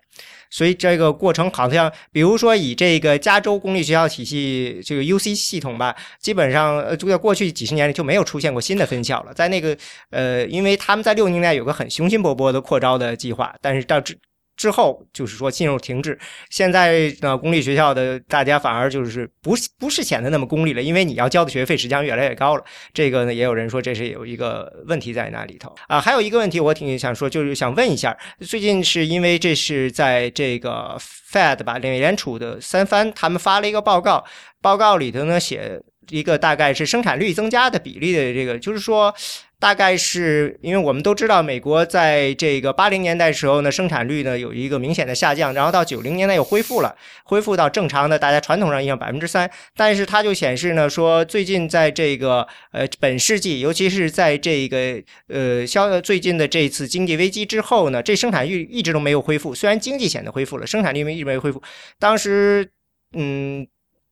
[0.49, 9.33] 所以这个过程好像，比如说以这个加州公立学校体系这个 U C 系统吧，基本上呃就在过去几十年里就没有出现过新的分校了。
[9.33, 9.77] 在那个
[10.09, 14.13] 呃，因为他们在六零年代有个很雄心勃勃的扩招的计划，但是到这
[14.59, 16.19] 之后就是说进入停滞。
[16.49, 22.63] 现在呢，公立学校的大家反而就是不不是显得那么功利了，因为你要交的学费实际上越来越高了。
[22.93, 26.01] 这个呢，也有人说这是有一个问题在那里头啊。
[26.01, 30.97] 还有一个问题，我挺想说，就是想问一下，最近是因为这是在这个
[31.31, 34.25] Fed 吧，美联储的三番他们发了一个报告，
[34.61, 39.15] 报告里头呢写一个大概是生产率增加的比例的这个，就是说。
[39.59, 46.95] 大概是因为我们都知道，美国在这个八零年代时候呢，生产率呢有一个明显的下降，然后到九零年代又恢复了，
[47.25, 49.51] 恢复到正常的，大家传统上印象百分之三。
[49.75, 59.53] 但是它就显示呢，说最近在这个呃本世纪，尤其是在这个呃消最近的这次经济危机之后呢，这生产率一直都没有恢复。
[59.53, 61.61] 虽然经济显得恢复了，生产率没一直没恢复。
[61.99, 62.71] 当时
[63.13, 63.67] 嗯。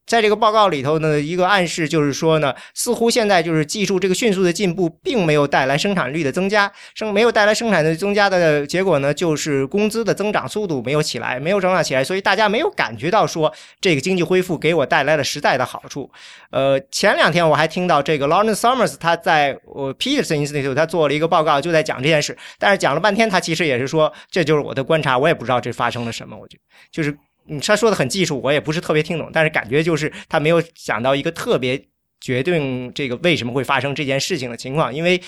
[0.07, 16.09] 在这个报告里头呢，一个暗示就是说呢，似乎现在就是技术这个迅速的进步，并没有带来生产率的增加，生没有带来生产的增加的结果呢，就是工资的增长速度没有起来，没有增长起来，所以大家没有感觉到说这个经济恢复给我带来了实在的好处。
[16.51, 26.57] 呃，前两天我还听到这个 Lawrence Summers 他在我 Peterson Institute 他做了一个报告，就在讲这件事，但是讲了半天，他其实也是说这就是我的观察，我也不知道这发生了什么，我觉
[26.89, 27.17] 就是。
[27.47, 31.81] 嗯，他说的很技术，我也不是特别听懂，但是感觉就是他没有想到一个特别
[32.21, 35.21] 决定这个为什么会发生这件事情的情况，因为。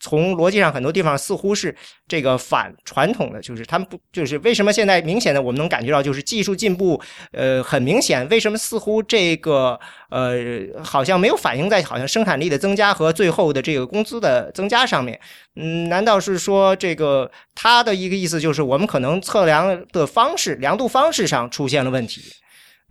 [0.00, 1.74] 从逻辑上，很多地方似乎是
[2.08, 7.00] 这个反传统的，就是他们不就是为什么现在明显的我们能感觉到就是技术进步，
[7.32, 10.34] 呃，很明显，为什么似乎这个呃
[10.82, 15.20] 好像没有反映在好像生产力的增加和最后的这个工资的增加上面？
[15.56, 22.22] 嗯，难道是说这个他的一个意思就是我们可能测量的方式、量度方式上出现了问题？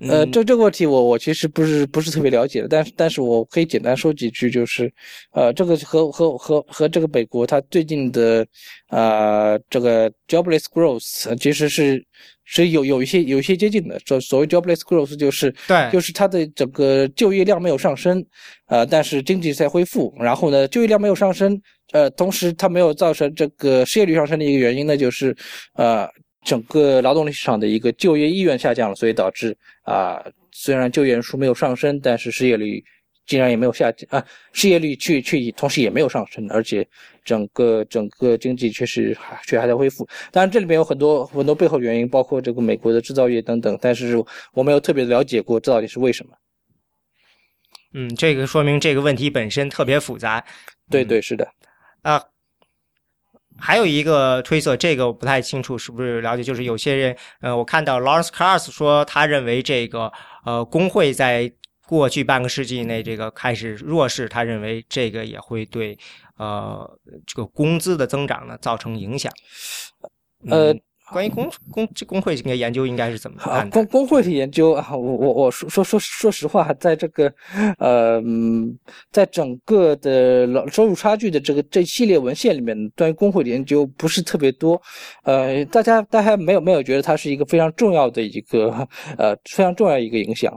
[0.02, 4.92] 呃，这这个问题我我其实不是不是特别了解的，但是但是我可以简单说几句，就是，
[5.34, 8.46] 呃，这个和和和和这个美国它最近的，
[8.90, 12.02] 呃，这个 jobless growth 其实是
[12.46, 14.00] 是有有一些有一些接近的。
[14.06, 18.26] 所所谓 jobless growth 就是对，就是它的整个就业量没有上升，
[18.68, 25.36] 呃，但是经济在恢复，然后呢，就业量没有上升，呃，同时它没有造成这个失业率上升的一个原因呢，就是，
[25.74, 26.08] 呃。
[26.44, 32.84] 整个劳动力市场的一个就业意愿下降了，所以导致啊，虽然就业人数没有上升，但是失业率
[33.26, 36.88] 竟然也没有下降啊，失业率却却同时也没有上升，而且
[37.24, 40.08] 整个整个经济确实还却还在恢复。
[40.32, 44.24] 当然，这里面有很多很多背后原因，包括这个美国的制造业等等，但是
[44.54, 46.32] 我没有特别了解过这到底是为什么。
[47.94, 50.44] 嗯，这个说明这个问题本身特别复杂。
[50.90, 51.48] 对对，是的
[52.02, 52.24] 啊。
[53.60, 60.12] 还有一个推测，这个我不太清楚是不是了解，就是有些人，呃，我看到 Lawrence Cars 说，他认为这个，
[60.46, 61.52] 呃，工会在
[61.86, 65.98] 过去半个世纪内这个开始弱势，他认为这个也会对，
[66.38, 69.32] 呃，这个工资的增长呢造成影响，
[70.50, 70.76] 呃。
[71.12, 73.66] 关于工工这工会这个研究应该是怎么啊？
[73.72, 77.34] 工工会的研究啊，我我我说说说说实话，在这个
[77.78, 78.22] 呃，
[79.12, 84.82] 在整个的劳收入差距的这个这系列文献里面，关于工会的研究不是特别多。
[85.24, 90.54] 呃，大家大家没有没有觉得它是一个非常重要的一个呃非常重要一个影响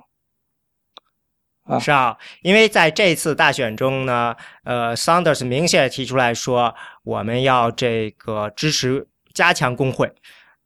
[1.64, 1.78] 啊？
[1.78, 4.34] 是啊，因为在这次大选中呢，
[4.64, 10.12] 呃，Sanders 明显提出来说，我们要这个支持加强工会。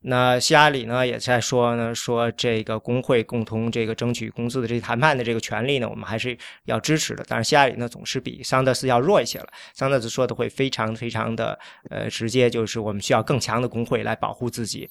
[0.08, 7.24] 那希拉里呢也在说呢，说这个工会共同这个争取工资的这谈判的这个权利呢，我们还是要支持的。
[7.28, 9.48] 但是希拉里呢总是比桑德斯要弱一些了。
[9.74, 11.58] 桑德斯说的会非常非常的
[11.90, 14.88] 呃直接，就是我们需要更强的工会来保护自己。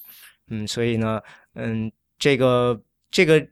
[0.50, 1.20] 嗯，所以呢，
[1.54, 3.46] 嗯，这个这个。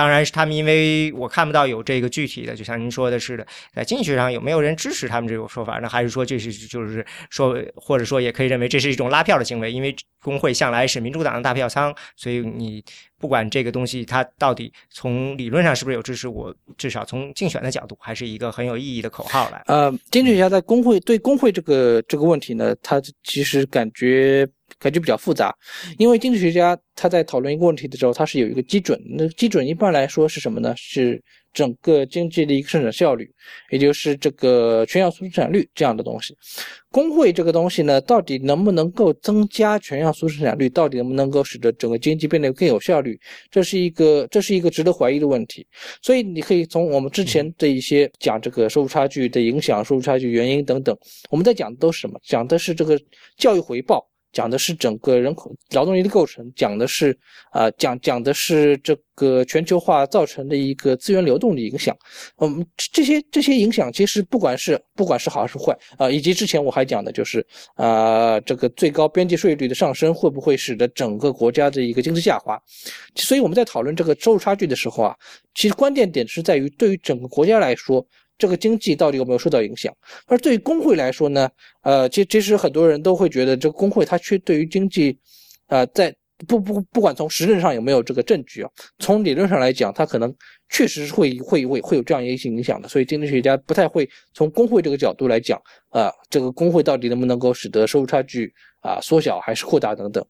[0.00, 5.78] 当然是他们，因为我看不到有这个具体的，就像您说的似的，在经济学上有没有人支持他们这种说法？
[5.78, 9.70] 那还是说这是就是说，或者说也可以认为这是一种拉票的行为？
[9.70, 12.82] 因为工会向来是民主党的大票仓，所以你
[13.18, 19.62] 不管这个东西它到底从理论上是不是有支持，我至少从竞选的角度还是一个很有意义的口号来。
[19.66, 24.48] 呃，经济学家在工会对工会这个这个问题呢，他其实感觉。
[24.80, 25.54] 感觉比较复杂，
[25.98, 28.98] 因为经济学家他在讨论一个问题的时候，他是有一个基准。
[29.16, 30.74] 那基准一般来说是什么呢？
[30.76, 33.30] 是整个经济的一个生产效率，
[33.70, 36.34] 也就是这个全要素生产率这样的东西。
[36.90, 40.68] 工会这个东西呢，到底能不能够增加全要素生产率？
[40.68, 43.18] 到底能不能够使得整个经济变得更有效率？
[43.50, 45.66] 这是一个这是一个值得怀疑的问题。
[46.00, 50.96] 所以你可以从我们之前的一些讲这个收入差距的影响、收入差距原因等等，
[51.30, 52.18] 我们在讲的都是什么？
[52.24, 52.98] 讲的是这个
[53.36, 54.09] 教育回报。
[54.32, 57.16] 讲的是整个人口劳动力的构成，讲的是
[57.50, 61.96] 啊讲讲的是这个全球化造成的一个资源流动的影响。
[62.38, 72.60] 嗯，这些这些影响其实不管是不管是好还是坏啊，以及之前我还讲的就是啊这个最高边际税率的上升会不会使得整个国家的一个经济下滑？
[73.16, 75.16] 所以我们在讨论这个收入差距的时候啊，
[75.54, 78.06] 其实关键点是在于对于整个国家来说。
[78.40, 79.94] 这个经济到底有没有受到影响？
[80.26, 81.48] 而对于工会来说呢？
[81.82, 85.18] 呃，其其实很多人都会觉得，这个工会它却对于经济，
[85.68, 86.14] 呃，在
[86.48, 90.34] 不不不管从实质上有没有这个证据啊，从理论上来讲，它可能
[90.70, 92.88] 确实是会会会会有这样一些影响的。
[92.88, 95.60] 所以经济学家不太会从工会这个角度来讲，
[95.90, 100.24] 啊，这个工会到底能不能够使得收入差距啊缩小还是扩大等等，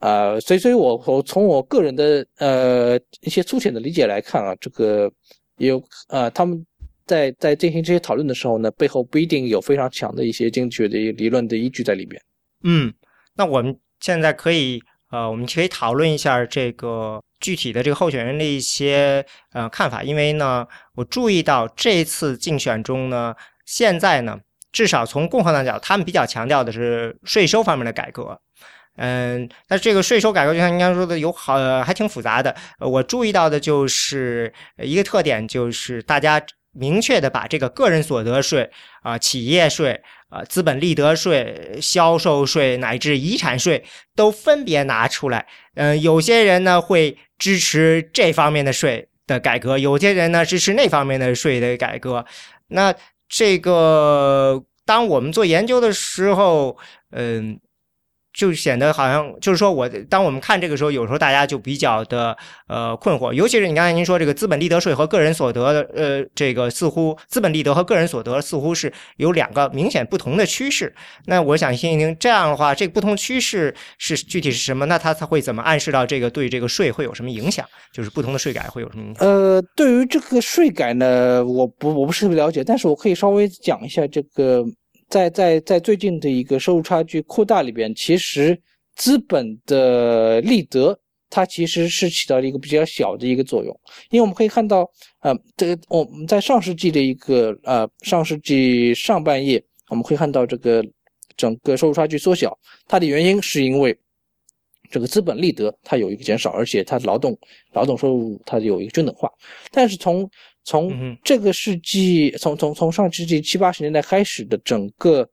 [0.00, 5.10] 啊，所以所以我我从我个人的呃一些粗浅的理解来看啊，这个
[5.56, 6.64] 有啊他们。
[7.08, 12.22] 在在进行这些讨论的时候呢，背后不一定有非常强的一些经济学的理论的依据在里边。
[12.62, 12.92] 嗯，
[13.34, 14.80] 那我们现在可以
[15.10, 23.34] 呃，我们可以讨论一下这个具体的这个候选人的一些呃看法，因为呢，我注意到这次竞选中呢，
[23.64, 24.38] 现在呢，
[24.70, 28.38] 至少从共和党角，他们比较强调的是税收方面的改革。
[28.96, 32.54] 嗯，那这个税收改革就像您刚说的，有好还挺复杂的。
[32.80, 34.52] 我注意到的就是
[34.82, 36.44] 一个特点，就是大家。
[36.72, 38.70] 明确的把这个个人所得税
[39.02, 45.46] 啊、企业税啊、资本利得税、销售税乃至遗产税都分别拿出来。
[45.74, 52.24] 嗯，有些人呢会支持这方面的税的改革，有些人呢支持那方面的税的改革。
[52.68, 52.94] 那
[53.28, 56.76] 这个当我们做研究的时候，
[57.12, 57.60] 嗯。
[58.38, 62.36] 就显得好像就是说，我当我们看这个时候，有时候大家就比较的
[62.68, 70.94] 呃困惑，尤其是你刚才您说这个资本利得税和个人所得的呃这个似乎资本利得和个人所得似乎是有两个明显不同的趋势。
[71.26, 74.86] 那我想听一听，这样的话，这个不同趋势是具体是什么？
[74.86, 77.66] 那它它会怎么暗示到这个对这个税会有什么影响？
[77.92, 79.26] 就是不同的税改会有什么影响？
[79.26, 84.64] 呃，对于这个税改呢，我不我不是特别了解，但是我可以稍微讲一下这个。
[85.08, 88.60] 在在在最近的一个收入差距扩大里边，其实
[88.94, 90.98] 资本的利得
[91.30, 93.80] 它其实是起到了一个比较小的一个作用，
[94.10, 94.90] 因为我们可以看到，
[95.20, 100.84] 呃，这个我们在上世纪的一个呃上世纪上半叶，我们可以看到这个
[101.36, 103.96] 整个收入差距缩小，它的原因是因为
[104.90, 107.38] 这个资本利得它有一个减少，而且它劳动
[107.72, 109.30] 劳动收入它有一个均等化，
[109.70, 110.28] 但是从
[110.68, 115.26] 从这个世纪，从从从上世纪七八十年代开始的整个，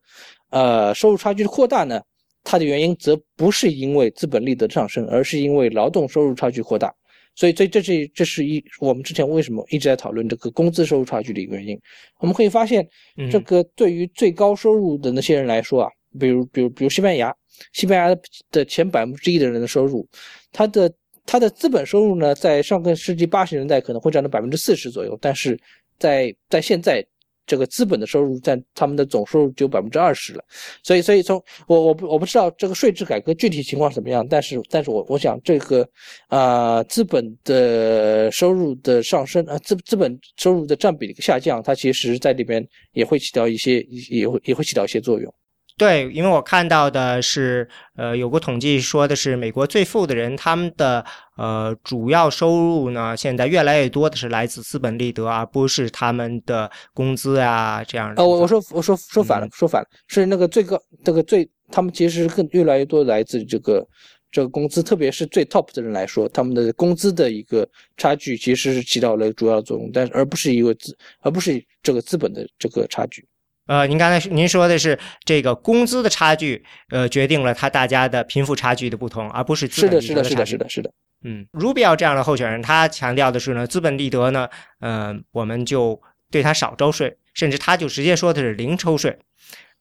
[0.50, 2.02] 呃，收入差距的扩大呢，
[2.42, 6.96] 它的原因则不是因为资本利得的上升，而是因为劳动收入差距扩大。
[7.36, 11.78] 所以，这这是这是一我们之前为什么一直在讨论这个工资收入差距的一个原因。
[12.20, 12.88] 我们可以发现，
[13.30, 17.36] 这个对于最高收入的那些人来说啊，比如比如比如西班牙，
[17.74, 18.18] 西班牙
[18.52, 20.08] 的前百分之一的人的收入，
[20.54, 20.90] 他的。
[21.26, 25.59] 它的资本收入呢，在上个世纪八十年代可能会占到百分之四十左右，但是
[25.97, 27.05] 在在现在，
[27.47, 30.43] 这个资本的收入占他们的总收入只有百分之二十了。
[30.84, 35.88] 所以，所以从我我不我不知道这个税制改革具体情况怎么样，但是但是我我想这个
[36.28, 45.34] 啊资本的收入的上升啊资资本收入的占比的一个下降，它其实在里边也会起到一些也会也会起到一些作用。
[45.78, 47.67] 对，因为我看到的是，
[47.97, 51.03] 呃，有个统计说的是，美国最富的人他们的
[51.36, 58.13] 呃主要收入呢，现在越来越多的是来自资本利得，而不是他们的工资啊这样。
[58.15, 63.86] 哦，我我说我说说反了，说反了，是那个最高这个最，他们其实更越来越多来自这个
[64.32, 67.67] 这个工资，特别是最 top 的人来说，他们的工资的一个
[67.97, 73.28] 差距其实是起到了主要作用，但是而不是一个资，而不是这个资本的这个差距。
[73.68, 80.30] 呃，您刚才您说的是这个工资的差距，呃，决定了他大家的贫富差距的不同，而不是资本利得的差距。
[80.30, 80.91] 是的，是的，是的，是的。
[81.24, 84.47] 嗯，Rubio 这样的候选人，他强调的是呢，资本利得呢，
[84.82, 85.99] 嗯，我们就
[86.30, 89.18] 对他少抽税，甚至他就直接说的是零抽税。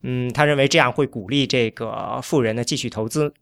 [0.03, 3.35] 嗯，他认为这样会鼓励这个富人呢继续投资。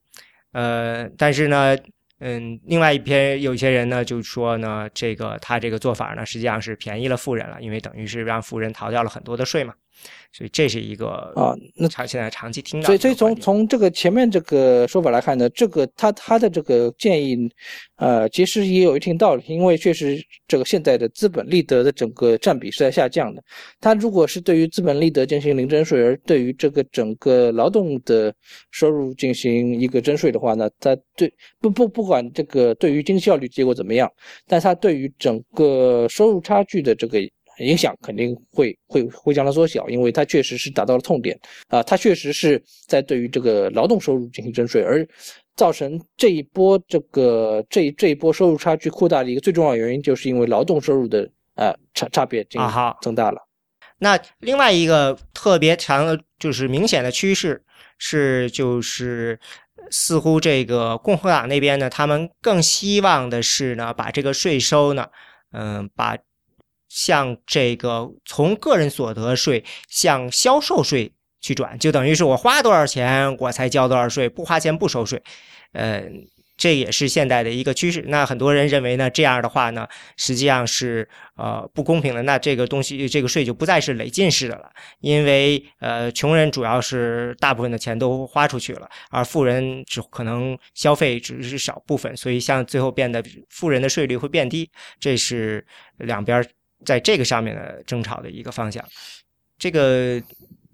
[0.53, 1.77] 呃，但是呢，
[2.19, 9.75] 嗯，另外一篇有些人呢就说呢，这个他这个做法呢实际上是便宜了富人了，因为等于是让富人逃掉了很多的税嘛。
[10.33, 12.87] 所以这是一个啊，那长现在长期听到。
[12.87, 17.51] 所以，所以从从这个前面这个说法来看呢，这个他他的这个建议，
[17.97, 20.19] 呃，其实也有一定道理，因为确实
[20.49, 23.43] 这个现在的资本利得的整个占比是在下降的。
[23.81, 28.35] 他如果是对于资本利得进行零征税，而对于这个整个劳动的
[28.71, 34.11] 收入进行一个征税的话呢，他对不不不管这个对于经济效率结果怎么样，
[34.47, 37.21] 但他对于整个收入差距的这个。
[37.63, 41.39] 影响肯定会会会将它缩小，因为它确实是达到了痛点
[41.69, 45.07] 啊，它确实是在对于这个劳动收入进行征税，而
[45.57, 53.39] 造成这一波这个这这一波收入差距扩大的一个最重要原因，就是因为劳动收入的呃差差别进行增大了。
[53.99, 57.63] 那另外一个特别强的就是明显的趋势
[57.99, 59.39] 是，就是
[59.91, 65.07] 似乎这个共和党那边呢，他们更希望的是呢，把这个税收呢，
[65.53, 66.17] 嗯，把
[66.93, 75.23] 向这个从个人所得税向销售税去转，就等于是我花多少钱我才交多少税，不花钱不收税，
[75.73, 76.27] 嗯。
[76.55, 78.05] 这也是现代的一个趋势。
[78.07, 82.23] 那很多人认为呢，这样的话呢，实际上是呃不公平的。
[82.23, 84.71] 那这个东西，这个税就不再是累进式的了，
[85.01, 94.71] 因为呃，穷人主要是大部分的钱都花出去了，而富人只可能消费只是少部分，所以像最后变得富人的税率会变低。
[95.01, 95.67] 这是
[95.97, 96.47] 两边
[96.85, 98.85] 在这个上面的争吵的一个方向。
[99.59, 100.21] 这个。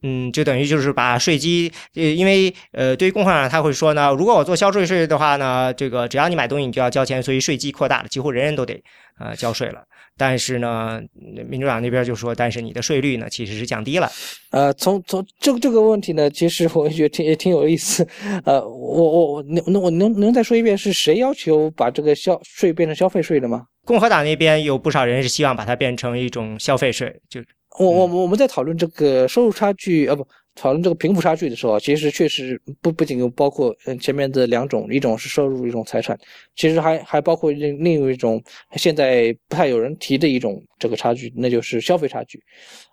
[0.02, 8.80] 嗯，就等于就是把税基，呃，因为呃，对于共和党他会说呢，如果我做消税税的话呢，这个只要你买东西你就要交钱，所以税基扩大了，几乎人人都得
[9.18, 9.82] 呃交税了。
[10.16, 11.02] 但是呢，
[11.48, 14.09] 民主党那边就说，但是你的税率呢其实是降低了。
[14.52, 18.06] 呃，从从这这个问题呢，其实我也觉得挺也挺有意思。
[18.44, 23.64] 呃，我我我能我能能再说一遍，是谁要求把这个消税变成消费税的吗？
[23.89, 27.41] 共和党那边有不少人是希望把它变成一种消费税，就。
[27.78, 36.18] 我我我们在讨论这个收入差距啊不讨论这个贫富差距的时候，其实确实不不仅有包括嗯前面的两种，一种是收入，一种财产，
[36.55, 38.43] 其实还还包括另另一种
[38.76, 42.43] 现在不太有人提的一种这个差距，那就是消费差距，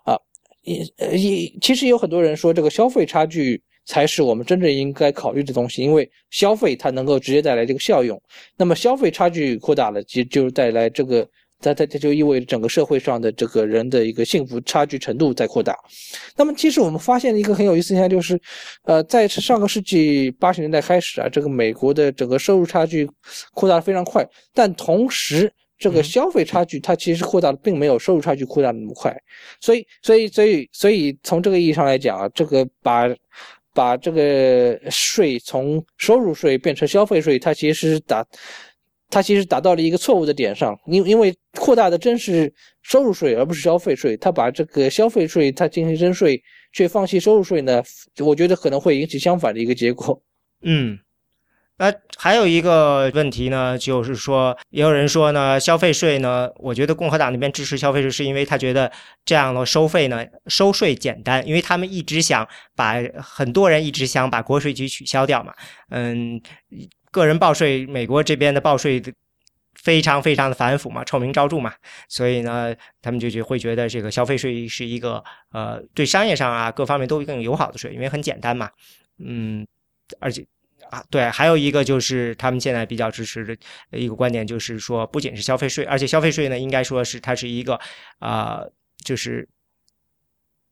[0.04, 0.16] 啊
[0.62, 0.82] 也
[1.14, 8.20] 也其实有很多人说这个消费差距才是我们真正应该考虑的东西，因为消费它能够直接带来这个效用，
[8.56, 11.26] 那么消费差距扩大了，其实就是带来这个。
[11.58, 15.74] 它它它就意味着整个社会上的这个人的一个幸福差距程度在扩大。
[16.36, 18.38] 那么，其实我们发现一个很有意思现象，就是，
[18.84, 23.08] 呃，在上个世纪八十年代开始啊，这个美国的整个收入差距
[23.54, 24.22] 扩大的非常快，
[24.52, 29.16] 但同时这个消费差距它其实扩大的并没有收入差距扩大的那么快。
[29.62, 33.08] 所以，所以，所以，所以从这个意义上来讲啊，这个把
[33.76, 38.26] 把这个税从收入税变成消费税，它其实打。
[39.08, 42.52] 它其实达到了一个错误的点上，因因为扩大的真是
[42.82, 44.16] 收入税而不是消费税。
[44.16, 47.80] 它把这个消费税它进行征税，却放弃收入税呢？
[48.18, 50.20] 我觉得可能会引起相反的一个结果。
[50.62, 50.98] 嗯，
[51.78, 58.90] 那还有一个问题呢，就是说，也有人说呢，消费税呢，我觉得共和党那边支持消费税，是因为他觉得
[59.24, 65.52] 这样的收费呢，收税简单，因为他们一直想把很多人一直想把国税局取消掉嘛。
[65.90, 66.40] 嗯。
[67.12, 69.02] 个人报税，美国这边的报税
[69.72, 71.72] 非常非常的繁复嘛，臭名昭著嘛，
[72.08, 78.68] 所以呢，他们就就会觉得这个消费税是一个呃，对商业上啊各方面都更友好的税，因为很简单嘛，
[79.18, 79.66] 嗯，
[80.20, 80.44] 而且
[80.90, 83.56] 啊，对，还有一个就是他们现在比较支持的
[83.98, 87.78] 一个观点，就是说不仅是消费税，而且消费税呢，应该说是它是一个
[88.18, 88.60] 啊，
[89.04, 89.48] 就是。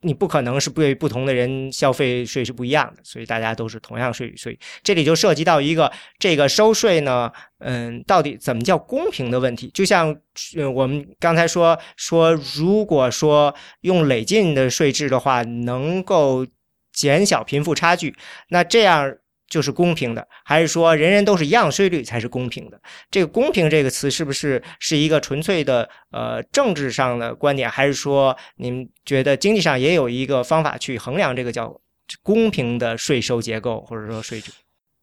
[0.06, 9.70] 你不可能是对不同的人消费税是不一样的，所以大家都是同样税率，所以这里就涉及到一个这个收税呢，嗯，到底怎么叫公平的问题？
[9.72, 10.14] 就像
[10.58, 16.46] 嗯我们刚才说说，如果说用累进的税制的话，能够
[16.92, 18.14] 减小贫富差距，
[18.48, 19.16] 那这样。
[19.48, 22.80] 就是公平的，还是说人人都是一样税率才是公平的？
[23.10, 31.80] 这个“公平”这个词是不是是一个纯粹的呃政治上的观点，还是说你们觉得经济上也有一个方法去衡量这个叫
[32.22, 34.50] 公平的税收结构或者说税制？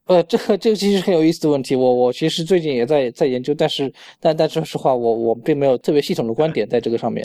[0.06, 3.90] 呃，这个这个其实很有意思的问题，我我其实最近也在在研究，但是
[4.20, 7.24] 但但说实话，我我并没有特别系统的观点在这个上面。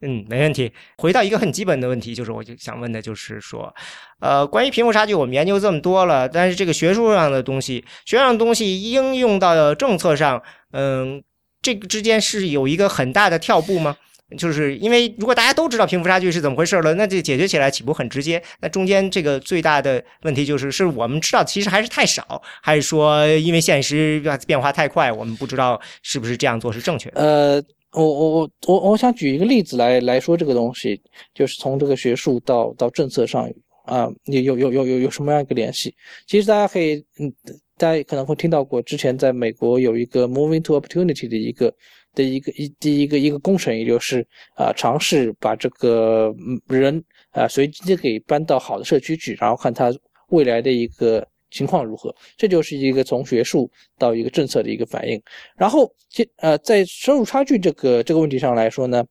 [0.00, 0.72] 嗯，没问题。
[0.96, 3.74] 回到一个很基本的问题，就是我就想问的，就是说，
[4.20, 11.22] 呃，关于贫富差距，我们研究这么多了，但是这个学术上的东西，学术上的东西应用到的政策上，嗯，
[11.62, 13.96] 这个之间是有一个很大的跳步吗？
[14.36, 18.42] 就是因为如果大家都知道贫富差距是怎么回事了，那就解决起来岂不很直接？
[18.60, 27.22] 那中间这个最大的问题就是，是我们知道其实还是太少，还是说因为现实变化太快，我们不知道是不是这样做是正确的？
[27.22, 27.62] 呃。
[27.92, 31.00] 我我我我我想举一个例子来来说这个东西，
[31.34, 33.50] 就是从这个学术到到政策上
[33.84, 35.94] 啊，有有有有有什么样一个联系？
[36.26, 37.32] 其实大家可以，嗯，
[37.78, 41.74] 大家可能会听到过，之前在美国有一个 Moving to Opportunity 的一个
[42.14, 46.34] 的一个一第一个一个工程，也就是啊，尝试把这个
[46.66, 49.90] 人啊随机的给搬到好的社区去，然后看他
[50.28, 52.14] 未来的一个情况如何？
[52.36, 55.20] 这就是一个从学术到一个政策的一个反应。
[55.56, 59.04] 然后，这呃，在收入差距这个这个问题上来说呢，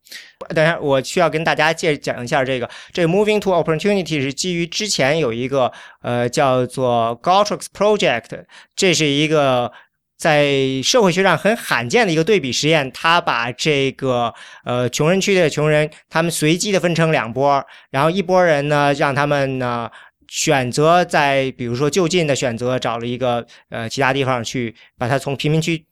[0.53, 5.71] 等一下我需要跟大家介讲一下这个，这个 Moving to Opportunity 是基于之前有一个
[6.01, 9.71] 呃叫做 Galtrix Project，这是一个。
[10.17, 14.33] 在社会学上很罕见的一个对比实验，他把这个
[14.65, 19.87] 呃穷人区的穷人，他们随机的分成两波，然后一波人呢，让他们呢
[20.27, 25.85] 选择在比如说就近的选择找了一个呃其他地方去，把他从贫民区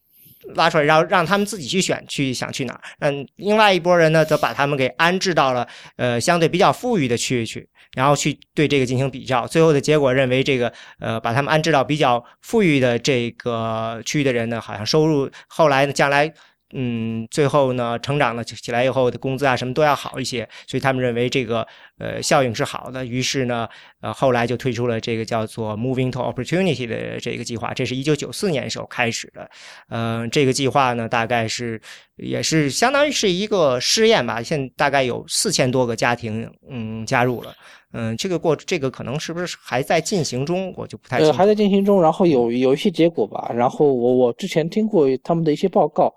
[0.55, 2.81] 拉出来，然后让他们自己去选去想去哪儿。
[2.99, 5.67] 嗯，另外一波人呢，则把他们给安置到了
[5.97, 7.67] 呃相对比较富裕的区域去。
[7.95, 16.33] 然后去对这个进行比较，最后的结果认为这个呃，把他们安置到比较富裕的这个区域的人呢，好像收入后来呢，将来。
[16.73, 21.65] 嗯，最后呢，成长了起来以后的工资啊，什么都要好一些，所以他们认为这个
[21.97, 23.05] 呃效应是好的。
[23.05, 23.67] 于是呢，
[24.01, 27.73] 呃，后来就推出了这个叫做 Moving to Opportunity 的这个计划。
[27.73, 29.49] 这是一九九四年时候开始的。
[29.89, 31.81] 嗯，这个计划呢，大概是
[32.17, 34.41] 也是相当于是一个试验吧。
[34.41, 37.53] 现大概有四千多个家庭嗯加入了。
[37.97, 40.73] 嗯，这个过这个可能是不是还在进行中？
[40.75, 41.19] 我就不太。
[41.19, 43.49] 呃，还在进行中，然后有有一些结果吧。
[43.55, 46.13] 然后我我之前听过他们的一些报告，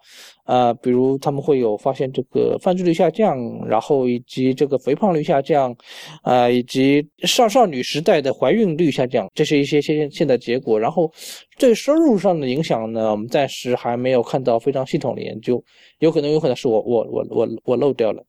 [0.47, 5.68] 呃，比如他们会有发现这个犯罪率下降，然后以及这个肥胖率下降，
[6.23, 10.79] 啊，以及少少女时代的怀孕率下降，这是一些现现在结果。
[10.79, 11.13] 然后
[11.59, 15.63] 对收入上的影响呢，我们暂时还没有看到非常系统的研究，
[15.99, 18.23] 有可能有可能是我我我我我漏掉了。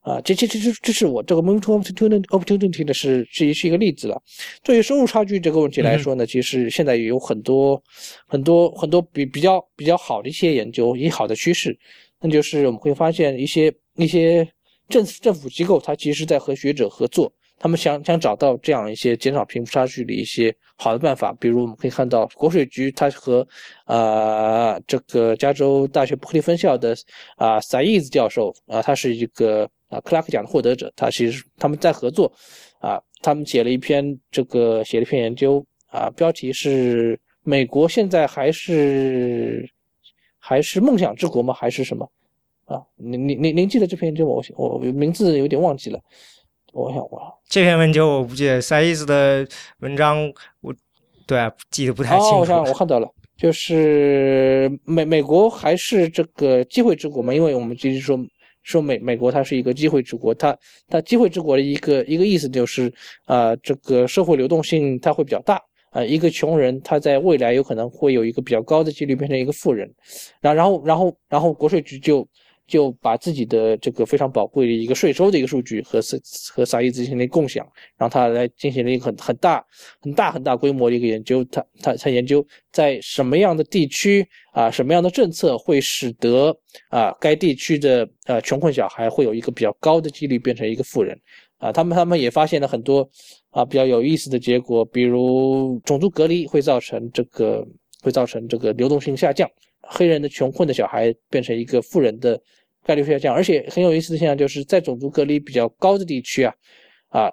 [0.00, 4.20] 啊，这这这这这是我这个 m o n e to opportunity 的是是是一个例子了。
[4.64, 7.80] 对于收入差距这个问题来说呢，其实现在也有很多
[8.26, 11.78] 很多很多比比较比较好的一些研究，一好的趋势，
[12.20, 14.44] 那就是我们会发现一些一些
[14.92, 21.32] 政政府机构，它其实在和学者合作，他们想想找到这样一些减少贫富差距的一些好的办法。
[21.40, 23.46] 比如我们可以看到国税局，它和
[23.86, 26.94] 啊这个加州大学伯克利分校的
[27.36, 29.68] 啊萨伊兹教授啊，他是一个。
[29.92, 32.32] 啊，克拉克奖的获得者，他其实他们在合作，
[32.80, 39.70] 啊，他们写了一篇这个写了一篇研究，啊，标题是“美国现在还是
[40.38, 41.52] 还是梦想之国吗？
[41.52, 42.10] 还是什么？”
[42.66, 44.42] 啊，您您您您记得这篇研究吗？
[44.56, 46.00] 我我名字有点忘记了，
[46.72, 49.46] 我想我这篇文章我不记得，塞伊斯的
[49.80, 50.74] 文章我
[51.26, 52.34] 对啊记得不太清楚。
[52.36, 58.18] 哦，我想我看到了，就是美美国还是这个机会之国嘛，因为我们就是说。
[58.64, 60.56] 说美美国它是一个机会之国，它
[60.88, 62.94] 它机会之国的一个一个意思就是
[63.24, 65.60] 啊，这个社会流动性它会比较大
[65.90, 69.92] 啊，一个穷人他在未来有可能会有一个比较高的几率变成一个富人，
[70.40, 72.24] 然然后然后然后国税局就。
[72.72, 76.16] 就把自己的这个非常宝贵的一个税收的一个数据和萨
[76.54, 77.62] 和萨伊兹进行了共享，
[77.98, 79.62] 然后他来进行了一个很很大
[80.00, 82.42] 很大很大规模的一个研究，他他他研究
[82.72, 86.56] 在什么样的地区啊，什么样的政策会使得
[86.88, 91.14] 啊该地区的呃穷困小孩会有一个比较高的几率变成一个富人
[91.58, 93.06] 啊，他们他们也发现了很多
[93.50, 97.62] 啊比较有意思的结果，比如种族隔离会造成这个
[98.02, 99.46] 会造成这个流动性下降，
[99.82, 102.40] 黑人的穷困的小孩变成一个富人的。
[102.84, 106.54] 概率会下降，而且很有意思的现象就是在种族隔离比较高的地区啊，
[107.08, 107.30] 啊，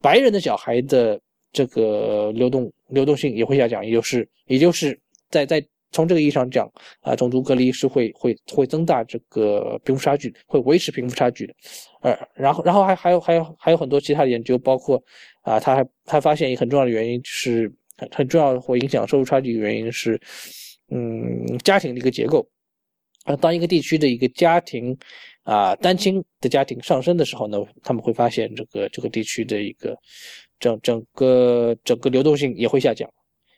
[0.00, 1.20] 白人的小孩的
[1.52, 6.70] 这个流动流动性也会下降，也就是也就是在在从这个意义上讲
[7.00, 11.54] 啊，种族隔离是会会会增大这个贫富差距，会维持贫富差距的。
[12.02, 15.02] 呃，然后然后还还有还有还有很多其他的研究，包括
[15.42, 20.20] 啊，他还他发现一个很重要的原因是很很重要的会影响收入差距的原因是，
[20.90, 22.48] 嗯，家庭的一个结构。
[23.36, 24.96] 当一个地区的一个家庭，
[25.42, 29.96] 啊，单亲的家庭上升的时候呢，他们会发现这个这个地区的一个
[30.58, 33.08] 整整个整个流动性也会下降，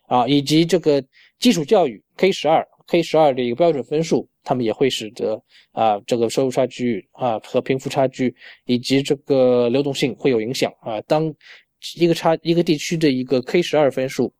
[0.06, 1.02] 啊，以及这个
[1.38, 5.40] 基础教育 K 十二 K 十二的一个标准分数，他们也会使得
[5.72, 8.34] 啊这个收入差距啊和贫富差距
[8.66, 11.00] 以及这个流动性会有影响啊。
[11.02, 11.32] 当
[11.96, 14.32] 一个差一个地区的一个 K 十二分数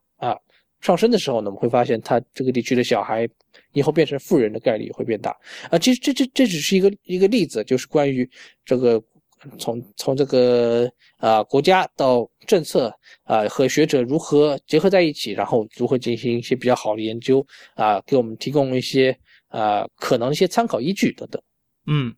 [0.83, 3.27] 上升的时候呢，我们会发现它这个地区的小孩。
[3.73, 5.35] 以后变成富人的概率会变大
[5.71, 5.79] 啊！
[5.79, 8.29] 其实这这这只是一个一个例子，就是关于
[8.67, 9.03] 这个
[9.59, 19.17] 从从这个啊国家到政策啊和学者如何结合在一起，然后如何进行一些比较好的研究啊，给我们提供一些
[19.49, 21.43] 啊可能一些参考依据等等。
[21.87, 22.15] 嗯，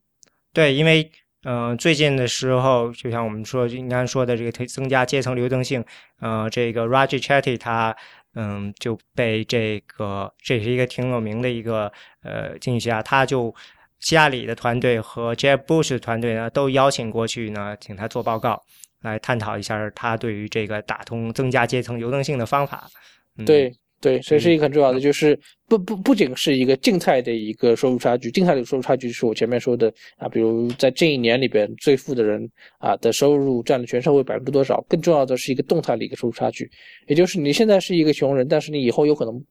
[0.52, 1.08] 对，因为
[1.44, 5.84] 嗯最近的时候，就像我们说应该说的这个增加阶层流动性，
[6.20, 7.96] 呃，这个 Raj Chetty 他。
[8.34, 13.54] 嗯，就被这个，这是一个挺有名的一个呃经济学家，他就
[14.00, 18.62] 希拉里的团队和 Jeb Bush 的团队呢，都邀请过去呢，请他做报告，
[19.02, 22.88] 来探讨一下他对于这个打通增加阶层流动性的方法。
[23.36, 23.74] 嗯对
[24.04, 32.46] 对，所以是一个很重要的，就是不不不仅是一个静态的一个收入差距，静态的收入差距是我前面说的啊，比如在这一年里边最富的人
[32.76, 36.70] 啊的收入占了全社会百分之多少，更重要的是一个动态的一个收入差距，
[37.06, 39.42] 也就是你现在是一个穷人，但是你以后有可能，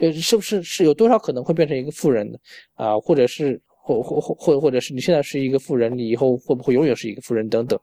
[0.00, 2.36] 呃，是不是是有多少可能会变成一个富人呢？
[2.74, 3.60] 啊，或者是。
[3.82, 7.78] 或或或或或者是你现在是一个富人，你以后会不会永远是一个富人等等，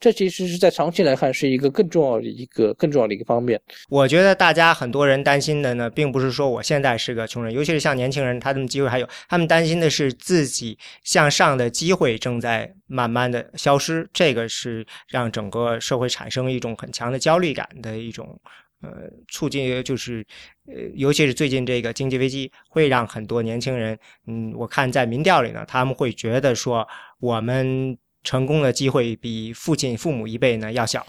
[0.00, 3.60] 这其实是在长期来看是一个更重要的一个更重要的一个方面。
[3.88, 18.40] 我觉得大家很多人担心的呢，并不是说我现在是个穷人，尤其是像年轻人，他们机会还有，他们担心的是自己向上的机会正在慢慢的消失，这个是让整个社会产生一种很强的焦虑感的一种。
[18.82, 20.26] 呃，促进就是，
[20.66, 26.86] 呃，尤其是最近这个经济危机，会让很多年轻人，嗯，我看在民调里呢，他们会觉得说，
[27.20, 31.06] 我们成功的机会比父亲、父母一辈呢要小，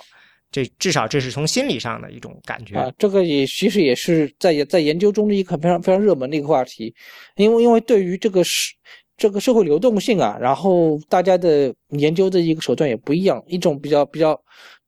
[0.51, 2.75] 这至少这是从心理上的一种感觉。
[2.75, 6.93] 啊，这个也其实也是在在研究中的一个非常非常热门的一个话题，
[7.37, 8.71] 因为因为对于这个社
[9.17, 14.39] 这个社会流动性啊，然后大家的研究的一个手段也不一样，一种比较比较。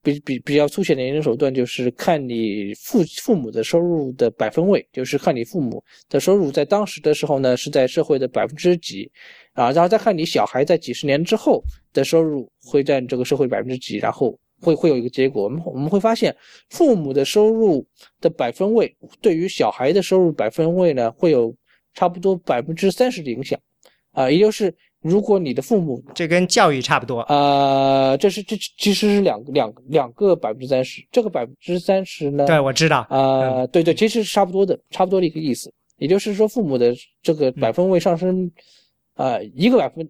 [0.06, 9.12] 比比比较粗浅的研究手段就是看你父父母的收入的百分位，就是看你父母的收入在当时的时候呢是在社会的百分之几，
[9.54, 16.36] 啊，然后再看你小孩在几十年之后的收入会占这个社会百分之几，然后会会有一个结果，我们我们会发现
[16.70, 17.84] 父母的收入
[18.22, 21.52] 的百分位对于小孩的收入百分位呢会有
[21.96, 23.60] 差不多百分之三十的影响，
[24.12, 24.72] 啊，也就是。
[25.06, 32.48] 如果你的父母，这跟教育差不多，呃，这是这其实是两两两个百分之三十，这个百分之三十呢？
[32.48, 35.72] 对，我知道，呃，对对，其实是差不多的，差不多的一个意思。
[35.98, 36.92] 也就是说，父母的
[37.22, 38.52] 这个百分位上升，
[39.14, 40.10] 啊，一个百分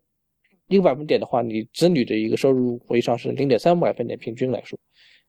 [0.70, 4.80] 一个百分点的话，你子女的一个收入会上升零点三百分点，平均来说。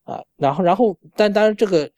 [0.04, 1.90] 啊，然后，然后，但当然，这个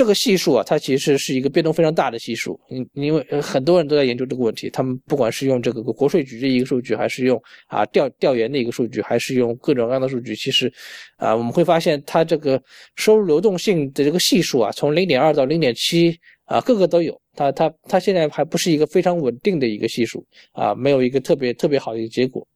[0.00, 2.58] 这个系数啊，它其实是一个变动非常大的系数。
[2.70, 10.72] 因因为很多人都在研究这个问题，他们不管是用这个国税局的一个数据，还是用啊调调研的一个数据，还是用各种各样的数据，其实
[11.18, 12.58] 啊，我们会发现它这个
[12.96, 17.20] 收入流动性的这个系数啊，从零点二到零点七啊，各个都有。
[17.36, 22.48] 它它它现在还不是一个非常稳定的一个系数啊，没有一个特别特别好的一个结果。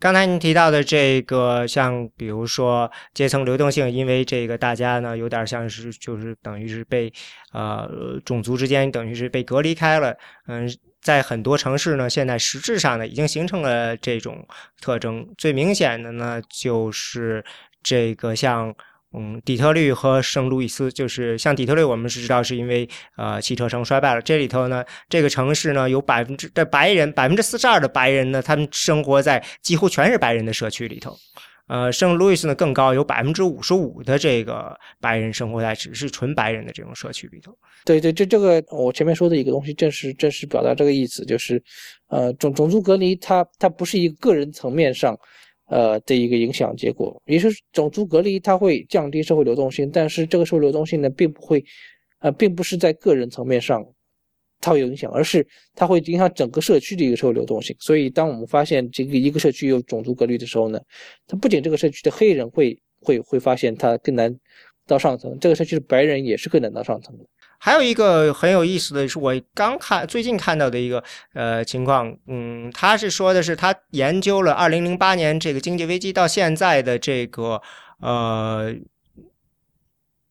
[0.00, 7.12] 刚才您提到的这个，像比如说阶层流动性，因为这个大家呢有点像是就是等于是被
[7.52, 10.66] 呃种族之间等于是被隔离开了，嗯，
[11.02, 14.48] 在很多城市呢，现在实质上呢已经形成了这种
[14.80, 15.28] 特征。
[15.36, 17.44] 最明显的呢就是
[17.82, 18.74] 这个像。
[19.12, 24.22] 嗯，底特律和圣路易斯，就是像底特律，我们是知道是因为呃汽车城衰败了。
[24.22, 31.16] 这里头呢，这个城市呢有百分之的白人，百分之四十二的白人呢，他们生活在几乎全是白人的社区里头。
[31.66, 37.52] 呃，圣路易斯呢更高，有百分之五十五的这个白人生活在只是纯白人的这种社区里头。
[37.84, 41.60] 对对，这这个我前面说的一个东西，正是正是表达这个意思，就是
[42.08, 45.18] 呃种种族隔离，它它不是一个个人层面上。
[45.70, 51.64] 呃的一个影响结果，也就是种族隔离，它会降低社会流动性，但是这个社会流动性呢，并不会，
[52.18, 53.82] 呃，并不是在个人层面上
[54.60, 57.74] 它会有影响，而是它会影响整个社区的一个社会流动性。
[57.78, 60.78] 所以，当我们发现这个一个社区有种族隔离的时候呢，
[61.26, 64.36] 它不仅这个社区的黑人会会会发现它更难
[64.86, 67.24] 到上层，这个社区的白人也是更难到上层的。
[67.62, 71.04] 还有一个很有意思的是，我刚看最近看到的一个
[71.34, 77.60] 呃情况，嗯，他是说的是他研究了二零零八年这个经济危机到现在的这个
[78.00, 78.74] 呃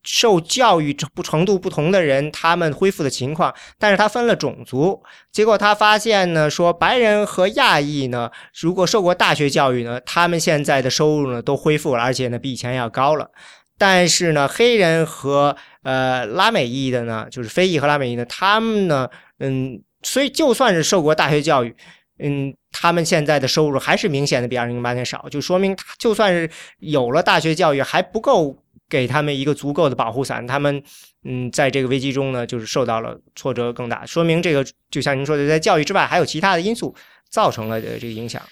[0.02, 5.00] 受教育不程度不同的人他们恢复的情况，但是他分了种族，
[5.30, 13.30] 结果他发现呢，说白人和亚裔呢，如果受过大学教育呢，他们现在的收入呢都恢复了，而且呢比以前要高了。
[13.78, 19.08] 但是呢，黑人和呃拉美裔的呢，就是非裔和拉美裔的，他们呢，
[19.38, 21.74] 嗯，所以就算是受过大学教育，
[22.18, 28.56] 嗯，他们现在的收入还是明显的比二零零八年少，就说明他就算是有了大学教育，还不够
[28.88, 30.82] 给他们一个足够的保护伞，他们
[31.24, 36.94] 嗯，在这个危机中呢，就是受到了挫折更大，说明这个就像您说的，在教育之外还有其他的因素
[37.28, 38.42] 造成了这个影响。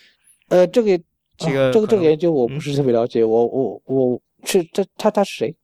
[0.48, 0.98] 呃，这个
[1.36, 4.20] 这个这个这个研究我不是特别了解，我我我。
[4.44, 5.56] 是这他他是谁？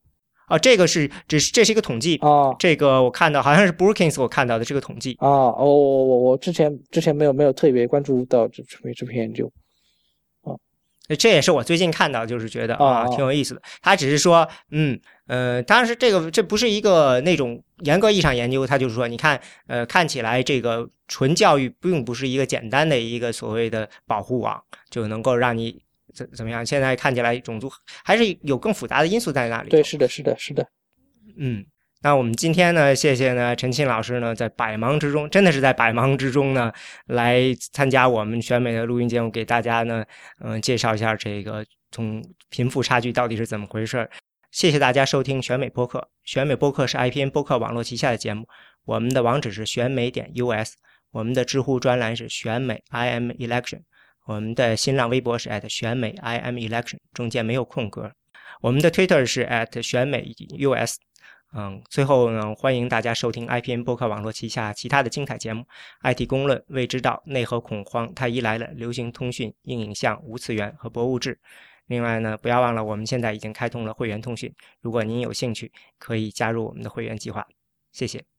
[0.47, 2.55] 啊，这个是只是这是一个统计啊。
[2.59, 5.29] 这个我看到好像是 Brookings 我看到的这个统计啊。
[5.29, 9.51] 我我我我之前之前没有没有特别关注到这这这篇研究
[10.43, 10.53] 啊。
[11.19, 13.63] 这也是我最近看到，就是觉得啊挺有意思的。
[13.81, 25.84] 他只是说，嗯呃，当然是这个这不是一个那种严格意义上研究，他就是说，你看呃看起来这个纯教育并不是一个简单的一个所谓的保护网，就能够让你。
[26.15, 26.65] 怎怎么样？
[26.65, 27.71] 现在看起来种族
[28.05, 29.69] 还是有更复杂的因素在那里。
[29.71, 30.67] 对，是的，是的，是的。
[31.37, 31.65] 嗯，
[32.03, 36.73] 那我们今天呢，谢谢呢陈庆老师呢，在百忙之中，真的是在百忙之中呢，
[37.07, 37.43] 来
[37.73, 40.05] 参加我们选美的录音节目，给大家呢，
[40.41, 44.11] 嗯，介绍一下这个从贫富差距到底是怎么回事儿。
[44.53, 46.09] 谢谢大家收听选美播客。
[46.23, 48.47] 选美播客是 IPN 播客网络旗下的节目，
[48.85, 50.75] 我们的网址是选美点 US，
[51.11, 53.81] 我们的知乎专栏是选美 IM Election，
[54.25, 58.11] 我们的新浪微博是 at 选美 IM Election，中间没有空格。
[58.63, 60.97] 我们的 Twitter 是 at 选美 US。
[61.53, 65.65] 嗯，最后呢，欢迎大家收听 IPN 播客网络旗下其他的精彩节目
[66.03, 71.39] ：IT 公论、未知道、内核恐慌、太医来了、流行通讯、硬影像、无次元和博物志。
[71.87, 77.47] 另外呢，不要忘了，我们现在已经开通了会员通讯，如果您有兴趣，可以加入我们的会员计划。
[77.93, 78.34] 谢谢。